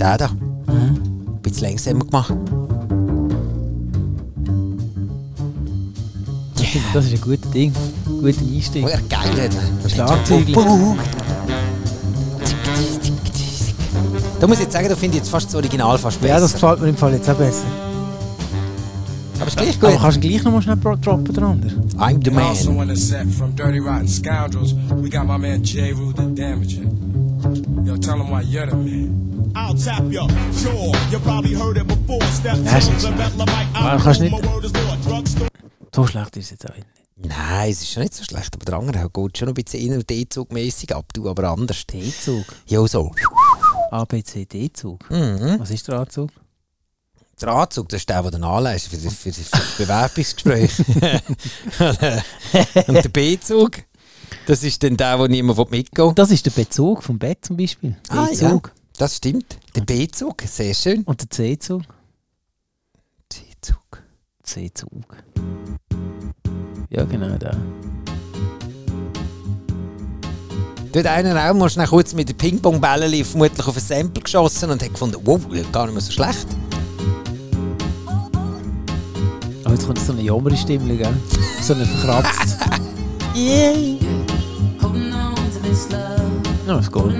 Der 0.00 0.16
da. 0.16 0.30
Ein 0.66 1.42
bisschen 1.42 1.68
langsamer 1.68 2.06
gemacht. 2.06 2.32
Ich 6.68 6.72
finde, 6.74 6.88
das 6.92 7.06
ist 7.06 7.14
ein 7.14 7.20
gutes 7.22 7.50
Ding. 7.50 7.72
Guter 8.04 8.26
Einstieg. 8.28 8.84
Oh, 8.84 8.88
ja, 8.90 8.98
geil. 9.08 9.30
oder? 9.32 9.88
Schlagzeugli. 9.88 10.52
Da 14.38 14.46
muss 14.46 14.58
ich 14.58 14.64
jetzt 14.64 14.72
sagen, 14.74 14.86
da 14.88 14.94
finde 14.94 15.16
ich 15.16 15.22
jetzt 15.22 15.30
fast 15.30 15.46
das 15.46 15.54
Original 15.54 15.96
fast 15.96 16.20
besser. 16.20 16.34
Ja, 16.34 16.40
das 16.40 16.52
gefällt 16.52 16.80
mir 16.82 16.88
im 16.88 16.96
Fall 16.96 17.12
jetzt 17.14 17.28
auch 17.30 17.34
besser. 17.36 17.64
Aber 19.40 19.46
ist 19.46 19.56
gleich 19.56 19.76
Aber 19.80 19.92
gut. 19.92 20.00
kannst 20.02 20.16
du 20.18 20.20
gleich 20.28 20.44
noch 20.44 20.52
mal 20.52 20.60
schnell 20.62 20.76
droppen, 20.76 21.24
der 21.34 21.42
andere? 21.42 21.70
I'm 21.96 22.22
the 22.22 22.30
And 22.30 22.38
also 22.38 22.70
man. 22.72 22.90
on 22.90 22.94
the 22.94 23.00
set 23.02 23.26
from 23.32 23.56
Dirty 23.56 23.78
Rotten 23.78 24.06
Scoundrels, 24.08 24.74
we 25.00 25.08
got 25.08 25.26
my 25.26 25.38
man 25.38 25.62
Jay 25.62 25.92
Rue 25.92 26.12
the 26.14 26.34
Damaging. 26.34 26.90
Yo, 27.86 27.96
tell 27.96 28.16
him 28.20 28.28
why 28.30 28.42
you're 28.42 28.68
the 28.68 28.76
man. 28.76 29.52
I'll 29.56 29.74
tap 29.74 30.02
ya, 30.12 30.26
sure. 30.52 30.92
You 31.10 31.18
probably 31.20 31.54
heard 31.54 31.78
it 31.78 31.86
before. 31.88 32.20
Step 32.34 32.58
Ja, 32.64 32.76
ist 32.76 32.86
to 32.88 32.92
nicht 32.92 33.00
the 33.00 33.06
schlecht. 33.06 33.36
Bethlehemite, 33.38 33.74
Aber 33.74 33.96
I 33.98 34.02
kannst 34.02 34.20
prove 34.20 34.30
nicht- 34.30 34.42
my 34.44 34.52
word 34.52 34.64
is 34.66 34.72
law. 34.74 34.96
Drugstore. 35.08 35.48
So 36.02 36.06
schlecht 36.06 36.36
ist 36.36 36.44
es 36.46 36.50
jetzt 36.52 36.70
auch 36.70 36.74
nicht. 36.76 36.86
Nein, 37.16 37.70
es 37.70 37.82
ist 37.82 37.90
schon 37.90 38.02
nicht 38.04 38.14
so 38.14 38.22
schlecht, 38.22 38.54
aber 38.54 38.64
der 38.64 38.74
andere 38.78 39.10
geht 39.10 39.38
schon 39.38 39.48
ein 39.48 39.54
bisschen 39.54 39.80
in- 39.84 39.94
und 39.94 40.08
D-Zug-mässig 40.08 40.94
ab, 40.94 41.06
du 41.12 41.28
aber 41.28 41.50
anders. 41.50 41.84
D-Zug. 41.86 42.44
Ja, 42.66 42.86
so. 42.86 43.12
A, 43.90 44.04
B, 44.04 44.22
C, 44.22 44.44
D-Zug. 44.44 45.10
Mhm. 45.10 45.56
Was 45.58 45.70
ist 45.70 45.88
der 45.88 45.98
Anzug? 46.00 46.30
Der 47.40 47.48
Anzug, 47.48 47.88
das 47.88 48.02
ist 48.02 48.08
der, 48.08 48.22
den 48.22 48.40
du 48.42 48.46
anlegst 48.48 48.86
für, 48.88 48.96
das- 48.96 49.14
für, 49.14 49.30
das- 49.30 49.48
für 49.48 49.58
das 49.58 49.76
Bewerbungsgespräch. 49.78 50.78
und 52.88 52.94
der 52.94 53.08
B-Zug, 53.08 53.78
das 54.46 54.62
ist 54.62 54.82
dann 54.82 54.96
der, 54.96 55.18
wo 55.18 55.26
niemand 55.26 55.70
mitgehen 55.70 56.08
will. 56.08 56.14
Das 56.14 56.30
ist 56.30 56.46
der 56.46 56.50
Bezug 56.52 57.02
vom 57.02 57.18
Bett 57.18 57.44
zum 57.44 57.56
Beispiel. 57.56 57.96
Ah, 58.08 58.26
D-Zug. 58.26 58.72
Das 58.96 59.16
stimmt. 59.16 59.58
Der 59.74 59.82
B-Zug, 59.82 60.42
sehr 60.42 60.74
schön. 60.74 61.02
Und 61.04 61.20
der 61.20 61.30
C-Zug? 61.30 61.82
C-Zug. 63.28 64.02
C-Zug. 64.42 65.16
Ja, 66.90 67.04
genau 67.04 67.36
da. 67.38 67.50
Dort 70.90 71.06
einer 71.06 71.50
auch 71.50 71.54
mal 71.54 71.68
schnell 71.68 71.86
kurz 71.86 72.14
mit 72.14 72.30
der 72.30 72.34
Ping-Pong-Bälle 72.34 73.24
vermutlich 73.24 73.66
auf 73.66 73.76
ein 73.76 73.82
Sample 73.82 74.22
geschossen 74.22 74.70
und 74.70 74.82
hat 74.82 74.92
gefunden, 74.92 75.18
wow, 75.24 75.40
gar 75.70 75.84
nicht 75.84 75.94
mehr 75.94 76.00
so 76.00 76.12
schlecht. 76.12 76.46
Aber 79.64 79.74
jetzt 79.74 79.86
kommt 79.86 79.98
so 79.98 80.12
eine 80.12 80.22
jammere 80.22 80.56
Stimme, 80.56 80.96
gell? 80.96 81.14
So 81.60 81.74
eine 81.74 81.84
verkratzte. 81.84 82.56
Ja, 86.66 86.78
ist 86.78 86.90
gut. 86.90 87.14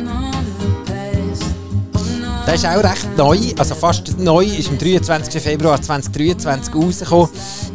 Der 2.46 2.54
ist 2.54 2.66
auch 2.66 2.82
recht 2.82 3.16
neu, 3.16 3.38
also 3.58 3.74
fast 3.74 4.18
neu, 4.18 4.44
ist 4.44 4.68
am 4.68 4.78
23. 4.78 5.42
Februar 5.42 5.80
2023 5.80 6.74
rausgekommen. 6.74 7.28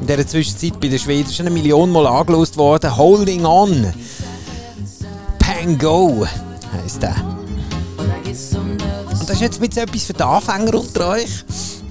In 0.04 0.08
dieser 0.08 0.28
Zwischenzeit 0.28 0.82
bei 0.82 0.90
den 0.90 1.00
Schweden 1.00 1.32
schon 1.32 1.46
eine 1.46 1.56
Million 1.56 1.90
Mal 1.90 2.06
angelost 2.06 2.58
worden. 2.58 2.98
Holding 2.98 3.46
On. 3.46 3.94
Pango 5.40 6.28
heisst 6.74 7.02
der. 7.02 7.16
Und 8.26 9.22
das 9.22 9.30
ist 9.30 9.40
jetzt 9.40 9.62
mit 9.62 9.74
so 9.74 9.80
etwas 9.80 10.04
für 10.04 10.12
die 10.12 10.22
Anfänger 10.22 10.76
unter 10.78 11.12
euch. 11.12 11.46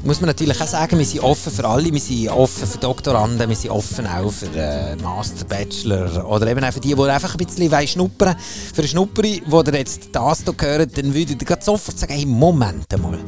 Muss 0.04 0.20
man 0.20 0.28
natürlich 0.28 0.60
auch 0.60 0.66
sagen, 0.66 0.98
wir 0.98 1.06
sind 1.06 1.22
offen 1.22 1.50
für 1.50 1.66
alle. 1.66 1.90
Wir 1.90 2.00
sind 2.00 2.28
offen 2.28 2.68
für 2.68 2.76
Doktoranden, 2.76 3.48
wir 3.48 3.56
sind 3.56 3.70
offen 3.70 4.06
auch 4.06 4.30
für 4.30 4.54
äh, 4.60 4.94
Master, 4.96 5.46
Bachelor 5.46 6.28
oder 6.28 6.48
eben 6.48 6.62
auch 6.62 6.72
für 6.72 6.80
die, 6.80 6.94
die 6.94 7.02
einfach 7.04 7.34
ein 7.34 7.46
bisschen 7.46 7.88
schnuppern 7.88 8.36
Für 8.74 8.82
eine 8.82 8.88
Schnupperi, 8.88 9.42
wo 9.46 9.62
ihr 9.62 9.74
jetzt 9.74 10.10
das 10.12 10.42
hier 10.44 10.54
hört, 10.68 10.98
dann 10.98 11.14
würde 11.14 11.32
ich 11.32 11.64
sofort 11.64 11.98
sagen, 11.98 12.12
hey, 12.12 12.26
Moment 12.26 12.84
mal. 13.00 13.18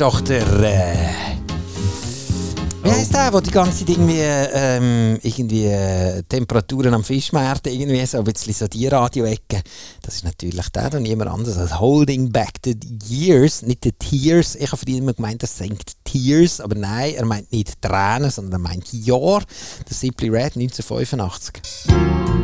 Ist 0.00 0.06
doch 0.06 0.20
der... 0.22 0.46
Äh, 0.62 0.96
wie 2.82 2.90
heisst 2.90 3.12
der, 3.12 3.30
wo 3.34 3.40
die 3.40 3.50
ganze 3.50 3.80
Zeit 3.80 3.90
irgendwie, 3.90 4.20
ähm, 4.20 5.18
irgendwie 5.22 5.66
äh, 5.66 6.22
Temperaturen 6.22 6.94
am 6.94 7.04
Fischmarkt 7.04 7.66
irgendwie 7.66 8.06
so 8.06 8.16
ein 8.16 8.24
bisschen 8.24 8.54
so 8.54 8.66
die 8.66 8.86
Radioecke. 8.86 9.60
Das 10.00 10.14
ist 10.14 10.24
natürlich 10.24 10.70
der 10.70 10.94
und 10.94 11.02
niemand 11.02 11.30
anderes 11.30 11.58
als 11.58 11.78
Holding 11.78 12.32
Back 12.32 12.52
the 12.64 12.78
Years, 13.10 13.60
nicht 13.60 13.84
the 13.84 13.92
Tears. 13.92 14.54
Ich 14.54 14.72
habe 14.72 14.80
ihn 14.86 15.02
immer 15.02 15.12
gemeint, 15.12 15.42
das 15.42 15.58
singt 15.58 15.92
Tears, 16.04 16.62
aber 16.62 16.76
nein, 16.76 17.16
er 17.16 17.26
meint 17.26 17.52
nicht 17.52 17.82
Tränen, 17.82 18.30
sondern 18.30 18.54
er 18.54 18.68
meint 18.70 18.90
Jahr. 18.94 19.42
Das 19.86 20.00
Simply 20.00 20.30
Red 20.30 20.56
1985. 20.56 22.39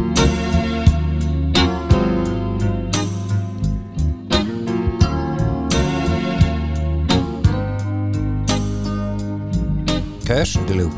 Hörst 10.29 10.57
du 10.57 10.61
den 10.65 10.79
Loop? 10.81 10.93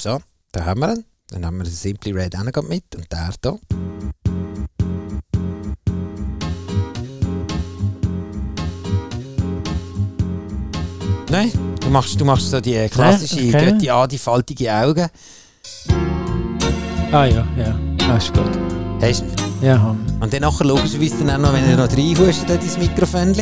So, 0.00 0.18
da 0.50 0.64
haben 0.64 0.80
wir 0.80 0.94
ihn. 0.96 1.04
Dann 1.28 1.46
haben 1.46 1.58
wir 1.58 1.64
den 1.64 1.72
Simply 1.72 2.10
Red 2.10 2.36
auch 2.36 2.42
noch 2.42 2.68
mit 2.68 2.82
und 2.96 3.06
der 3.12 3.30
hier. 3.40 3.58
Nein, 11.30 11.52
du 11.80 11.90
machst, 11.90 12.20
du 12.20 12.24
machst 12.24 12.50
so 12.50 12.60
die 12.60 12.88
klassische 12.88 13.40
Ja, 13.40 13.56
okay. 13.56 13.70
Götti 13.70 13.90
an, 13.90 14.08
die 14.08 14.18
faltige 14.18 14.74
Augen. 14.74 15.08
Ah 17.12 17.24
ja, 17.24 17.46
ja. 17.56 17.78
Ah, 18.08 18.16
ist 18.16 18.34
gut. 18.34 18.50
Hast 19.00 19.22
du? 19.22 19.64
Ja, 19.64 19.80
haben. 19.80 20.04
Und 20.20 20.32
dann 20.32 20.40
nachher 20.40 20.64
logischerweise 20.64 21.24
dann 21.24 21.30
auch 21.30 21.38
noch, 21.38 21.52
wenn 21.52 21.70
er 21.70 21.76
noch 21.76 21.96
reinhustet, 21.96 22.62
ins 22.62 22.78
Mikrofon. 22.78 23.32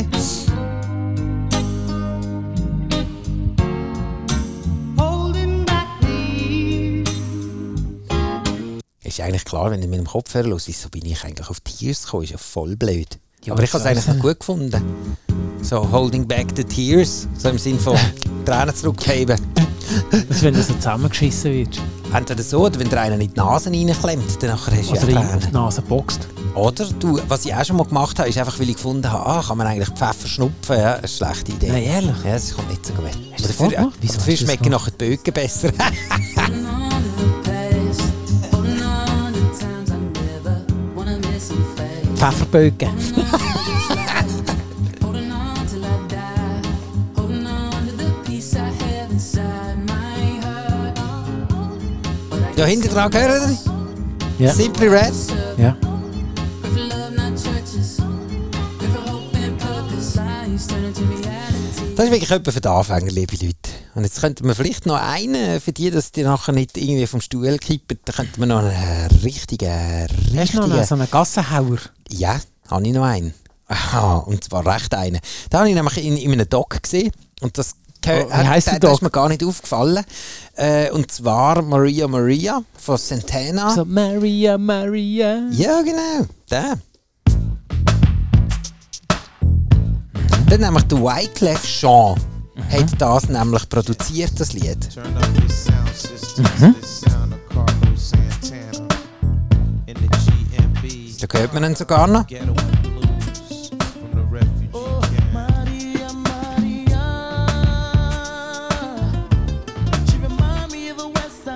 Ist 9.15 9.21
eigentlich 9.21 9.45
klar, 9.45 9.71
wenn 9.71 9.81
ich 9.81 9.87
mit 9.87 9.97
dem 9.97 10.07
Kopfhörer 10.07 10.49
los 10.49 10.67
wieso 10.67 10.89
bin 10.89 11.05
ich 11.05 11.23
eigentlich 11.23 11.49
auf 11.49 11.61
Tears 11.61 12.03
gekommen? 12.03 12.23
Ist 12.25 12.31
ja 12.31 12.37
voll 12.37 12.75
blöd. 12.75 13.17
Ja, 13.45 13.53
Aber 13.53 13.63
ich 13.63 13.71
habe 13.71 13.81
es 13.81 13.85
eigentlich 13.89 14.07
noch 14.07 14.19
gut 14.19 14.41
gefunden. 14.41 14.83
So, 15.61 15.89
holding 15.89 16.27
back 16.27 16.47
the 16.57 16.65
tears, 16.65 17.25
so 17.37 17.47
im 17.47 17.57
Sinn 17.57 17.79
von 17.79 17.97
Tränen 18.45 18.75
zurückheben. 18.75 19.39
Das 20.11 20.21
ist, 20.21 20.43
wenn 20.43 20.53
du 20.53 20.61
so 20.61 20.73
zusammengeschissen 20.73 21.53
wird. 21.53 21.81
Entweder 22.13 22.43
so, 22.43 22.65
oder 22.65 22.77
wenn 22.77 22.89
der 22.89 23.03
einen 23.03 23.21
in 23.21 23.29
die 23.33 23.37
Nase 23.37 23.69
reinklemmt, 23.69 24.43
dann 24.43 24.49
nachher 24.49 24.77
hast 24.77 24.89
du 24.89 24.91
Oder 24.91 25.09
ja 25.09 25.21
in 25.21 25.27
die 25.27 25.45
Tränen. 25.45 25.53
Nase 25.53 25.81
boxt. 25.81 26.27
Oder 26.53 26.85
du, 26.99 27.17
was 27.29 27.45
ich 27.45 27.55
auch 27.55 27.63
schon 27.63 27.77
mal 27.77 27.85
gemacht 27.85 28.19
habe, 28.19 28.27
ist 28.27 28.37
einfach, 28.37 28.59
weil 28.59 28.67
ich 28.69 28.75
gefunden 28.75 29.09
habe, 29.09 29.25
ah, 29.25 29.41
kann 29.41 29.57
man 29.57 29.67
eigentlich 29.67 29.97
Pfeffer 29.97 30.27
schnupfen? 30.27 30.77
Ja, 30.77 30.95
eine 30.95 31.07
schlechte 31.07 31.53
Idee. 31.53 31.69
Nein, 31.69 31.83
ehrlich? 31.83 32.15
Ja, 32.25 32.33
das 32.33 32.53
kommt 32.53 32.69
nicht 32.69 32.85
so 32.85 32.91
gut. 32.91 33.05
Hast 33.05 33.45
du 33.45 33.47
das 33.47 33.57
dafür, 33.57 33.91
dafür 34.01 34.35
schmecken 34.35 34.71
nachher 34.71 34.91
die 34.91 34.97
Bögen 34.97 35.33
besser. 35.33 35.71
Pfefferbögen. 42.31 42.89
ja, 52.55 52.65
hinten 52.65 52.89
dran 52.89 53.11
gehört 53.11 53.57
Ja. 54.39 54.53
Simply 54.53 54.87
Red. 54.87 55.13
Ja. 55.57 55.77
Das 61.95 62.05
ist 62.05 62.11
wirklich 62.11 62.31
etwas 62.31 62.53
für 62.53 62.61
die 62.61 62.67
Anfänger, 62.67 63.11
liebe 63.11 63.35
Leute. 63.35 63.74
Und 63.95 64.03
jetzt 64.03 64.19
könnten 64.19 64.45
wir 64.45 64.53
vielleicht 64.55 64.85
noch 64.85 65.01
einen, 65.01 65.61
für 65.61 65.71
die, 65.71 65.89
dass 65.89 66.11
die 66.11 66.23
nachher 66.23 66.51
nicht 66.51 66.77
irgendwie 66.77 67.07
vom 67.07 67.21
Stuhl 67.21 67.57
kippen, 67.57 67.97
dann 68.03 68.15
könnten 68.15 68.41
wir 68.41 68.45
noch 68.45 68.59
einen 68.59 69.07
richtigen, 69.23 69.69
Hast 69.69 70.19
du 70.19 70.35
noch 70.35 70.41
richtigen... 70.41 70.71
einen, 70.73 70.85
so 70.85 70.95
einen 70.95 71.09
Gassenhauer? 71.09 71.77
Ja, 72.09 72.41
habe 72.69 72.85
ich 72.85 72.93
noch 72.93 73.05
einen. 73.05 73.33
Aha, 73.67 74.17
und 74.17 74.43
zwar 74.43 74.65
recht 74.67 74.93
einen. 74.93 75.21
Da 75.49 75.59
habe 75.59 75.69
ich 75.69 75.75
nämlich 75.75 75.97
in, 76.05 76.17
in 76.17 76.33
einem 76.33 76.47
Doc 76.47 76.83
gesehen. 76.83 77.11
Und 77.41 77.57
das 77.57 77.75
Oh, 78.07 78.29
wie 78.29 78.47
heisst 78.47 78.67
der 78.67 78.77
das 78.77 78.91
ist 78.93 79.01
mir 79.01 79.09
gar 79.09 79.27
nicht 79.29 79.43
aufgefallen. 79.43 80.05
Äh, 80.53 80.91
und 80.91 81.09
zwar 81.11 81.63
Maria 81.63 82.07
Maria 82.07 82.61
von 82.77 82.97
Santana. 82.97 83.73
So, 83.73 83.83
Maria, 83.83 84.59
Maria. 84.59 85.47
Ja, 85.49 85.81
genau. 85.81 86.27
Der. 86.51 86.77
Dann 90.47 90.61
nämlich 90.61 90.83
der 90.83 90.99
Wyclef 90.99 91.63
Jean 91.63 92.15
hat 92.69 93.01
das 93.01 93.29
nämlich 93.29 93.69
produziert, 93.69 94.39
das 94.39 94.53
Lied. 94.53 94.89
GMB. 99.85 101.19
Da 101.19 101.39
hört 101.39 101.53
man 101.53 101.63
ihn 101.63 101.75
sogar 101.75 102.07
noch. 102.07 102.25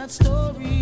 Story. 0.10 0.80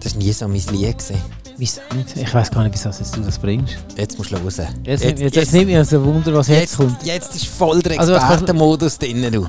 Das 0.00 0.14
war 0.14 0.22
nie 0.22 0.32
so 0.32 0.46
mein 0.46 0.60
Lied. 0.70 0.98
Gewesen. 0.98 1.39
Wieso 1.60 1.82
nicht? 1.94 2.16
Ich 2.16 2.32
weiß 2.32 2.50
gar 2.50 2.62
nicht, 2.64 2.72
wieso 2.72 2.88
jetzt 2.88 3.14
du 3.14 3.20
das 3.20 3.38
bringst. 3.38 3.76
Jetzt 3.94 4.16
musst 4.16 4.30
du 4.32 4.36
hören. 4.38 4.74
Jetzt, 4.82 5.04
jetzt, 5.04 5.20
jetzt, 5.20 5.36
jetzt 5.36 5.52
nimmt 5.52 5.66
mich 5.66 5.76
also 5.76 6.02
Wunder, 6.02 6.32
was 6.32 6.48
jetzt, 6.48 6.60
jetzt, 6.60 6.76
kommt. 6.78 7.02
jetzt 7.02 7.34
ist 7.36 7.44
voll 7.48 7.82
der 7.82 8.00
Also, 8.00 8.14
Expertenmodus 8.14 8.96
drin. 8.98 9.30
Du. 9.30 9.46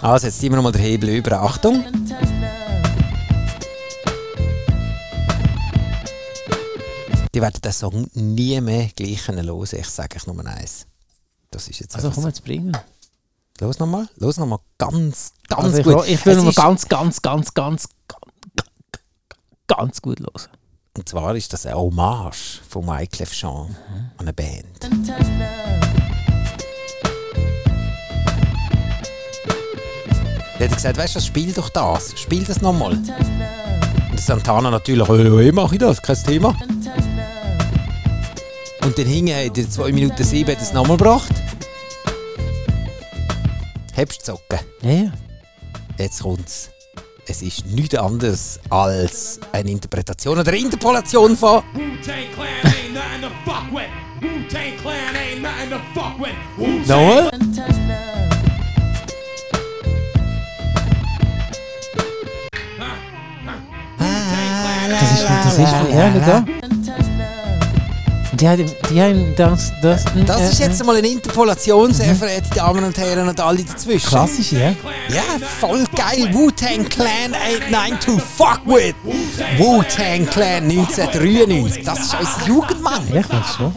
Also, 0.00 0.28
jetzt 0.28 0.40
ziehen 0.40 0.50
wir 0.50 0.56
nochmal 0.56 0.72
den 0.72 0.80
Hebel 0.80 1.10
über. 1.10 1.38
Achtung. 1.42 1.84
Die 7.34 7.40
werden 7.42 7.60
den 7.62 7.72
Song 7.72 8.06
nie 8.14 8.60
mehr 8.60 8.88
gleich 8.96 9.28
hören. 9.28 9.46
Ich 9.72 9.88
sage 9.88 10.16
euch 10.16 10.26
Nummer 10.26 10.46
eins. 10.46 10.86
Das 11.50 11.68
ist 11.68 11.80
jetzt 11.80 11.94
Also 11.96 12.10
komm 12.10 12.24
jetzt 12.26 12.44
bringen. 12.44 12.76
Los 13.60 13.78
nochmal. 13.78 14.08
Los 14.16 14.36
nochmal 14.38 14.58
ganz, 14.78 15.32
ganz 15.48 15.64
Also 15.64 15.78
ich, 15.78 15.84
gut. 15.84 16.08
ich 16.08 16.24
will 16.26 16.32
Es 16.32 16.36
noch 16.38 16.44
mal 16.44 16.50
ist- 16.50 16.56
ganz, 16.56 16.88
ganz, 16.88 17.22
ganz, 17.22 17.54
ganz, 17.54 17.88
ganz, 18.08 18.28
ganz 19.66 20.02
gut 20.02 20.20
hören. 20.20 20.48
Und 20.96 21.06
zwar 21.06 21.36
ist 21.36 21.52
das 21.52 21.66
eine 21.66 21.76
Hommage 21.76 22.60
von 22.68 22.86
Wyclef 22.86 23.30
Jean 23.32 23.76
an 24.16 24.20
eine 24.20 24.32
Band. 24.32 24.88
Der 30.58 30.68
hat 30.68 30.74
gesagt, 30.74 30.96
weißt 30.96 31.16
du, 31.16 31.20
spiel 31.20 31.52
doch 31.52 31.68
das. 31.68 32.18
Spiel 32.18 32.44
das 32.44 32.62
nochmal. 32.62 32.92
Und 32.92 34.18
Santana 34.18 34.70
natürlich, 34.70 35.06
hey, 35.06 35.52
mache 35.52 35.74
ich 35.74 35.80
das, 35.80 36.00
kein 36.00 36.16
Thema. 36.16 36.56
Und 38.82 38.96
dann 38.96 39.06
hingen 39.06 39.38
in 39.38 39.52
der 39.52 39.68
2 39.68 39.92
Minuten 39.92 40.24
7 40.24 40.50
hat 40.50 40.56
er 40.56 40.62
es 40.62 40.72
nochmal 40.72 40.96
gebracht. 40.96 41.30
Hebst 43.92 44.22
die 44.22 44.24
Socken. 44.24 44.60
Ja, 44.80 44.90
ja. 44.90 45.12
Jetzt 45.98 46.22
kommt's. 46.22 46.70
Es 47.28 47.42
ist 47.42 47.66
nichts 47.66 47.96
anderes 47.96 48.60
als 48.70 49.40
eine 49.50 49.72
Interpretation 49.72 50.38
oder 50.38 50.52
Interpolation 50.52 51.36
von 51.36 51.64
Wu-Tang 51.74 52.30
Clan 52.36 52.46
ain't 52.62 52.94
nothing 52.94 53.20
to 53.20 53.28
fuck 53.44 53.72
with. 53.72 53.88
Wu-Tang 54.20 54.76
Clan 54.80 55.16
ain't 55.16 55.42
nothing 55.42 55.70
to 55.70 55.80
fuck 55.92 56.18
with. 56.20 56.30
Wu-Tang 56.56 56.86
Noel. 56.86 57.30
Das 64.88 65.12
ist, 65.12 65.28
das 65.28 65.58
ist 65.58 65.74
von 65.74 65.90
ja, 65.90 66.10
da. 66.10 66.65
Die 68.36 68.46
haben, 68.46 68.70
die 68.90 69.00
haben 69.00 69.34
das, 69.34 69.72
das, 69.80 70.04
Das 70.26 70.40
äh, 70.40 70.48
ist 70.50 70.58
jetzt 70.60 70.84
mal 70.84 70.96
eine 70.96 71.08
Interpolation, 71.08 71.94
sehr 71.94 72.14
verehrte 72.14 72.50
Damen 72.54 72.84
und 72.84 72.98
Herren 72.98 73.26
und 73.28 73.40
alle 73.40 73.64
dazwischen. 73.64 74.06
klassisch, 74.08 74.52
ja. 74.52 74.70
Ja, 75.08 75.22
voll 75.60 75.84
geil. 75.96 76.28
Wu-Tang 76.32 76.86
Clan 76.88 77.34
ain't 77.34 77.70
nine 77.70 77.98
to 78.00 78.18
fuck 78.18 78.60
with. 78.66 78.94
Wu-Tang 79.56 80.26
Clan 80.26 80.64
1993. 80.64 81.82
Das 81.84 82.00
ist 82.00 82.14
unser 82.18 82.46
Jugendmann. 82.46 83.02
Ja, 83.10 83.20
ich 83.20 83.28
weiß 83.30 83.54
schon. 83.56 83.72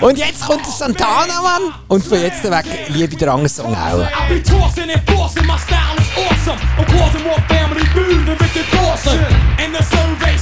Und 0.00 0.18
jetzt 0.18 0.44
kommt 0.46 0.66
der 0.66 0.72
Santana, 0.72 1.40
Mann. 1.40 1.62
Und 1.88 2.04
von 2.06 2.20
jetzt 2.20 2.42
weg 2.44 2.66
liebe 2.88 3.16
der 3.16 3.32
andere 3.32 3.48
Song 3.48 3.74
auch. 3.74 4.00
I 4.02 4.06
be 4.34 4.42
tossing 4.42 4.90
and 4.90 5.00
forcing, 5.10 5.46
my 5.46 5.56
style 5.56 5.96
is 5.96 6.04
awesome. 6.18 6.58
I'm 6.76 6.84
causing 6.98 7.22
more 7.24 7.40
family 7.48 7.86
feud 7.86 8.26
than 8.26 8.36
Richard 8.36 8.66
Dawson. 8.72 9.18
And 9.58 9.74
the 9.74 9.82
survey 9.82 10.33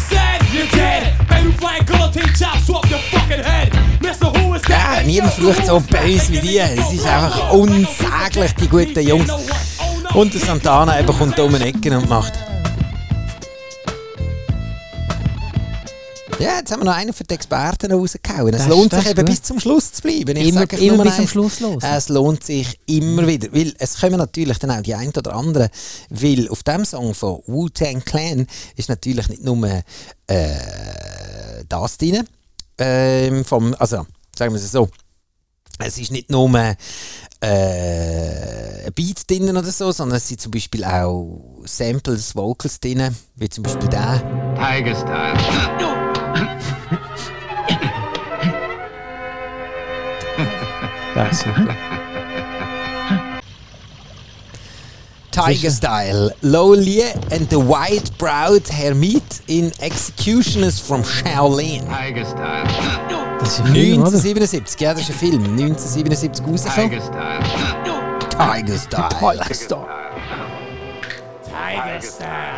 Ja, 4.68 5.03
niemand 5.05 5.33
flucht 5.35 5.66
so 5.66 5.81
böse 5.81 6.33
wie 6.33 6.40
die. 6.40 6.59
Es 6.59 6.92
ist 6.92 7.07
einfach 7.07 7.53
unsäglich, 7.53 8.53
die 8.61 8.68
guten 8.68 9.01
Jungs. 9.07 9.31
Und 10.14 10.35
der 10.35 10.40
Santana 10.40 11.01
eben 11.01 11.16
kommt 11.16 11.38
um 11.40 11.55
die 11.55 11.62
Ecke 11.62 11.96
und 11.96 12.09
macht. 12.09 12.33
Ja, 16.38 16.57
jetzt 16.59 16.72
haben 16.72 16.81
wir 16.81 16.87
noch 16.87 16.96
einen 16.96 17.12
für 17.12 17.22
die 17.22 17.35
Experten 17.35 17.92
rausgehauen. 17.92 18.53
Es 18.53 18.62
Das- 18.62 18.68
lohnt 18.68 18.92
das 18.92 19.03
sich 19.03 19.11
eben 19.12 19.20
gut. 19.20 19.27
bis 19.31 19.42
zum 19.42 19.61
Schluss 19.61 19.92
zu 19.92 20.03
bleiben. 20.03 20.37
Ich 20.37 20.48
Immer- 20.48 20.72
immer 20.72 21.05
bis 21.05 21.16
zum 21.16 21.29
Schluss 21.29 21.61
hören. 21.61 21.79
Es 21.81 22.09
lohnt 22.09 22.42
sich 22.42 22.81
immer 22.87 23.25
wieder. 23.29 23.48
Weil 23.53 23.72
es 23.79 24.01
kommen 24.01 24.16
natürlich 24.16 24.59
dann 24.59 24.72
auch 24.72 24.83
die 24.83 24.94
ein 24.94 25.11
oder 25.16 25.35
anderen. 25.37 25.68
Weil 26.11 26.48
auf 26.48 26.64
dem 26.64 26.85
Song 26.85 27.14
von 27.14 27.42
Wu-Tang 27.46 28.05
Clan 28.05 28.48
ist 28.75 28.88
natürlich 28.88 29.29
nicht 29.29 29.44
nur 29.44 29.64
äh, 30.27 30.55
das 31.72 31.98
drin. 31.98 32.26
Ähm, 32.78 33.44
vom, 33.44 33.74
also, 33.78 34.06
sagen 34.37 34.52
wir 34.52 34.61
es 34.61 34.72
so. 34.72 34.88
Es 35.78 35.98
ist 35.98 36.12
nicht 36.12 36.30
nur 36.30 36.48
äh, 36.54 36.74
ein 37.40 38.92
Beat 38.94 39.28
drin 39.28 39.56
oder 39.56 39.70
so, 39.70 39.90
sondern 39.90 40.18
es 40.18 40.28
sind 40.28 40.40
zum 40.40 40.52
Beispiel 40.52 40.85
auch 40.85 41.62
Samples, 41.64 42.37
Vocals 42.37 42.78
drin, 42.78 43.16
wie 43.37 43.48
zum 43.48 43.64
Beispiel 43.64 43.88
der. 43.88 44.22
Tiger 44.54 44.94
Style. 44.94 45.38
Ja, 51.14 51.30
super. 51.30 51.91
Tiger 55.33 55.71
Style, 55.71 56.31
Lo 56.42 56.75
Lie 56.75 57.11
and 57.31 57.49
the 57.49 57.59
White 57.59 58.12
Browed 58.18 58.68
Hermit 58.68 59.40
in 59.47 59.73
Executioners 59.81 60.79
from 60.79 61.03
Shaolin. 61.03 61.88
Tiger 61.88 62.27
Style. 62.27 62.68
Das 63.40 63.53
ist 63.55 63.61
ein 63.61 63.73
Film, 63.73 64.03
oder? 64.03 64.09
1977, 64.09 64.81
ja, 64.81 64.92
das 64.92 65.05
ist 65.05 65.11
ein 65.11 65.16
Film. 65.16 65.42
1977 65.59 66.47
rausgekommen. 66.47 66.90
Tiger 66.90 67.01
Style. 67.01 67.42
Tiger 68.29 68.79
Style. 68.79 69.09
Tiger 69.09 69.55
Style. 72.03 72.53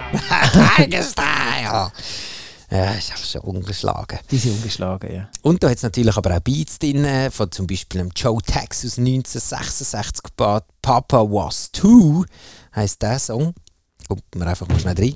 Tiger 0.76 1.02
Style. 1.02 1.92
Ja, 2.70 2.90
ist 2.90 3.12
einfach 3.12 3.24
schon 3.24 3.40
ungeschlagen. 3.42 4.18
Die 4.32 4.38
sind 4.38 4.56
ungeschlagen, 4.56 5.14
ja. 5.14 5.28
Und 5.42 5.62
da 5.62 5.68
hat 5.68 5.76
es 5.76 5.84
natürlich 5.84 6.16
aber 6.16 6.36
auch 6.36 6.40
Beats 6.40 6.76
drin, 6.80 7.06
von 7.30 7.52
zum 7.52 7.68
Beispiel 7.68 8.00
dem 8.00 8.10
Joe 8.16 8.42
Texas 8.42 8.98
1966 8.98 10.24
gebaut. 10.24 10.64
Papa 10.82 11.22
Was 11.22 11.70
Two 11.70 12.24
heisst 12.74 13.02
der 13.02 13.18
Song. 13.18 13.54
Kommt 14.08 14.22
mir 14.34 14.46
einfach 14.46 14.68
mal 14.68 14.78
schnell 14.78 14.94
rein. 14.98 15.14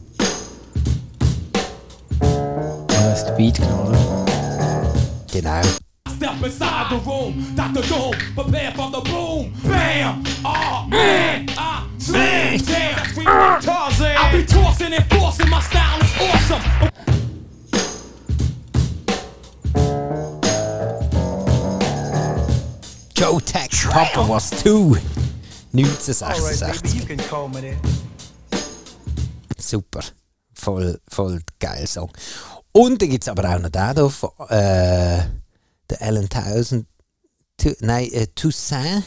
Da 2.88 3.12
ist 3.12 3.24
der 3.26 3.32
Beat 3.32 3.56
genommen. 3.56 3.96
Genau. 5.32 5.62
Step 6.16 6.42
inside 6.42 6.88
the 6.90 6.96
room, 7.08 7.54
Dr. 7.54 7.82
Doom, 7.82 8.12
prepare 8.34 8.72
for 8.74 8.90
the 8.90 9.00
boom. 9.08 9.52
Bam! 9.62 10.24
Oh 10.42 10.84
man! 10.88 11.46
Ah, 11.56 11.86
slam! 11.98 12.58
Damn! 12.58 12.96
That's 12.96 13.16
we 13.16 13.24
want 13.24 13.62
Tarzan. 13.62 14.16
I 14.16 14.32
be 14.32 14.44
tossing 14.44 14.94
and 14.94 15.04
forcing, 15.12 15.48
my 15.48 15.60
style 15.60 16.00
is 16.00 16.12
awesome. 16.18 16.62
Joe 23.14 23.38
Tex 23.38 23.86
Papa 23.86 24.22
Was 24.26 24.50
Two 24.62 24.96
1966. 25.84 27.06
can 27.06 27.16
call 27.28 27.48
me 27.48 27.60
that. 27.60 28.62
Super. 29.58 30.00
Voll, 30.54 30.98
voll 31.08 31.40
geil 31.60 31.86
Song. 31.86 32.10
Und 32.72 33.00
dann 33.00 33.10
gibt 33.10 33.24
es 33.24 33.28
aber 33.28 33.48
auch 33.48 33.58
noch 33.60 33.68
den 33.70 33.82
hier 33.82 34.10
von 34.10 34.30
äh, 34.48 35.22
der 35.90 36.00
Alan 36.02 36.28
Townsend. 36.28 36.86
Tu, 37.56 37.72
nein, 37.80 38.08
äh, 38.12 38.26
Toussaint 38.34 39.04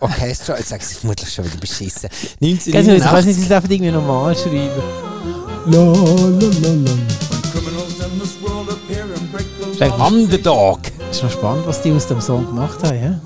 Orchestra. 0.00 0.56
Jetzt 0.58 0.68
sage 0.68 0.82
ich 0.82 0.90
es 0.92 0.98
vermutlich 0.98 1.32
schon 1.32 1.44
wieder 1.46 1.56
beschissen. 1.56 2.08
Ganz 2.40 2.66
ehrlich, 2.66 2.66
du 2.66 3.08
kannst 3.08 3.28
1989. 3.28 3.38
nicht 3.38 3.52
einfach 3.52 3.70
irgendwie 3.70 3.90
normal 3.90 4.36
schreiben. 4.36 4.82
Ist 9.72 9.82
eigentlich- 9.82 10.06
Underdog. 10.06 10.80
ist 11.10 11.22
noch 11.22 11.30
spannend, 11.30 11.66
was 11.66 11.82
die 11.82 11.92
aus 11.92 12.06
dem 12.06 12.20
Song 12.20 12.46
gemacht 12.46 12.82
haben, 12.82 13.02
ja? 13.02 13.20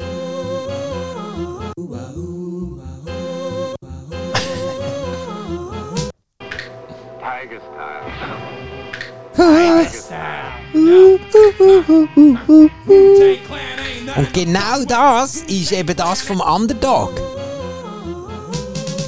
Und 14.17 14.33
genau 14.33 14.85
das 14.87 15.37
ist 15.37 15.73
eben 15.73 15.97
das 15.97 16.23
vom 16.23 16.41
Underdog. 16.41 17.13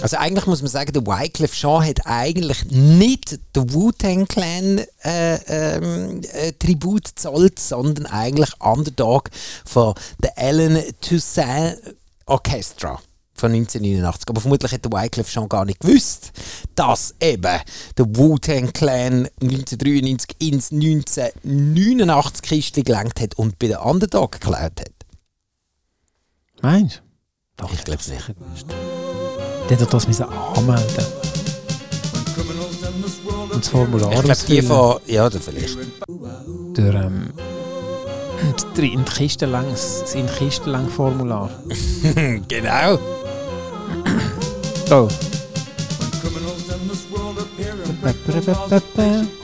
Also 0.02 0.18
eigentlich 0.18 0.46
muss 0.46 0.60
man 0.60 0.70
sagen, 0.70 0.92
der 0.92 1.06
Wyclef 1.06 1.54
Jean 1.54 1.82
hat 1.82 2.00
eigentlich 2.04 2.66
nicht 2.66 3.38
den 3.56 3.72
Wu-Tang 3.72 4.28
Clan 4.28 4.82
äh, 5.02 5.34
ähm, 5.46 6.20
äh, 6.34 6.52
Tribut 6.52 7.08
zollt, 7.14 7.58
sondern 7.58 8.04
eigentlich 8.04 8.50
Underdog 8.60 9.30
von 9.64 9.94
der 10.22 10.36
Alan 10.36 10.82
Toussaint 11.00 11.78
Orchestra 12.26 13.00
von 13.34 13.52
1989. 13.52 14.28
Aber 14.28 14.40
vermutlich 14.40 14.72
hat 14.72 14.84
der 14.84 14.92
Wyclef 14.92 15.28
Jean 15.28 15.48
gar 15.48 15.64
nicht 15.64 15.80
gewusst, 15.80 16.32
dass 16.74 17.14
eben 17.20 17.60
der 17.98 18.06
Wu-Tang 18.16 18.72
Clan 18.72 19.28
1993 19.42 20.36
ins 20.40 20.70
1989 20.72 22.42
Kiste 22.42 22.82
gelenkt 22.82 23.20
hat 23.20 23.34
und 23.36 23.58
bei 23.58 23.66
der 23.68 23.84
Underdog 23.84 24.32
geklaut 24.32 24.80
hat. 24.80 24.90
Meinst 26.62 27.02
Doch, 27.56 27.72
ich 27.72 27.84
glaube 27.84 28.00
nicht. 28.08 28.28
du? 28.28 28.74
Der 29.68 29.78
hat 29.80 29.92
das 29.94 30.06
müssen 30.08 30.24
anmelden. 30.24 31.04
Und 33.52 33.56
das 33.62 33.68
Formular 33.68 34.12
Ich 34.12 34.22
glaube, 34.22 34.40
die 34.48 34.62
von. 34.62 35.00
Ja, 35.06 35.26
oder 35.26 35.40
vielleicht. 35.40 35.76
Durch, 36.74 36.94
ähm, 36.94 37.32
die- 38.76 38.92
in 38.92 39.04
Kistenlang, 39.04 39.66
das 39.70 40.14
in 40.14 40.26
Kistenlang 40.26 40.88
Formular. 40.88 41.50
genau. 42.48 42.98
Oh. 44.94 45.08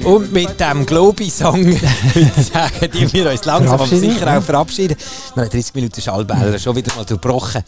Und 0.05 0.33
mit 0.33 0.61
dem 0.61 0.87
Globi-Song 0.87 1.73
sagen, 1.73 2.91
die 2.95 3.13
wir 3.13 3.31
uns 3.33 3.45
langsam 3.45 3.75
aber 3.75 3.87
sicher 3.87 4.39
auch 4.39 4.43
verabschieden. 4.43 4.97
Wir 5.35 5.43
haben 5.43 5.51
30 5.51 5.75
Minuten 5.75 6.01
Schallbälle 6.01 6.57
schon 6.61 6.77
wieder 6.77 6.95
mal 6.95 7.05
durchbrochen. 7.05 7.65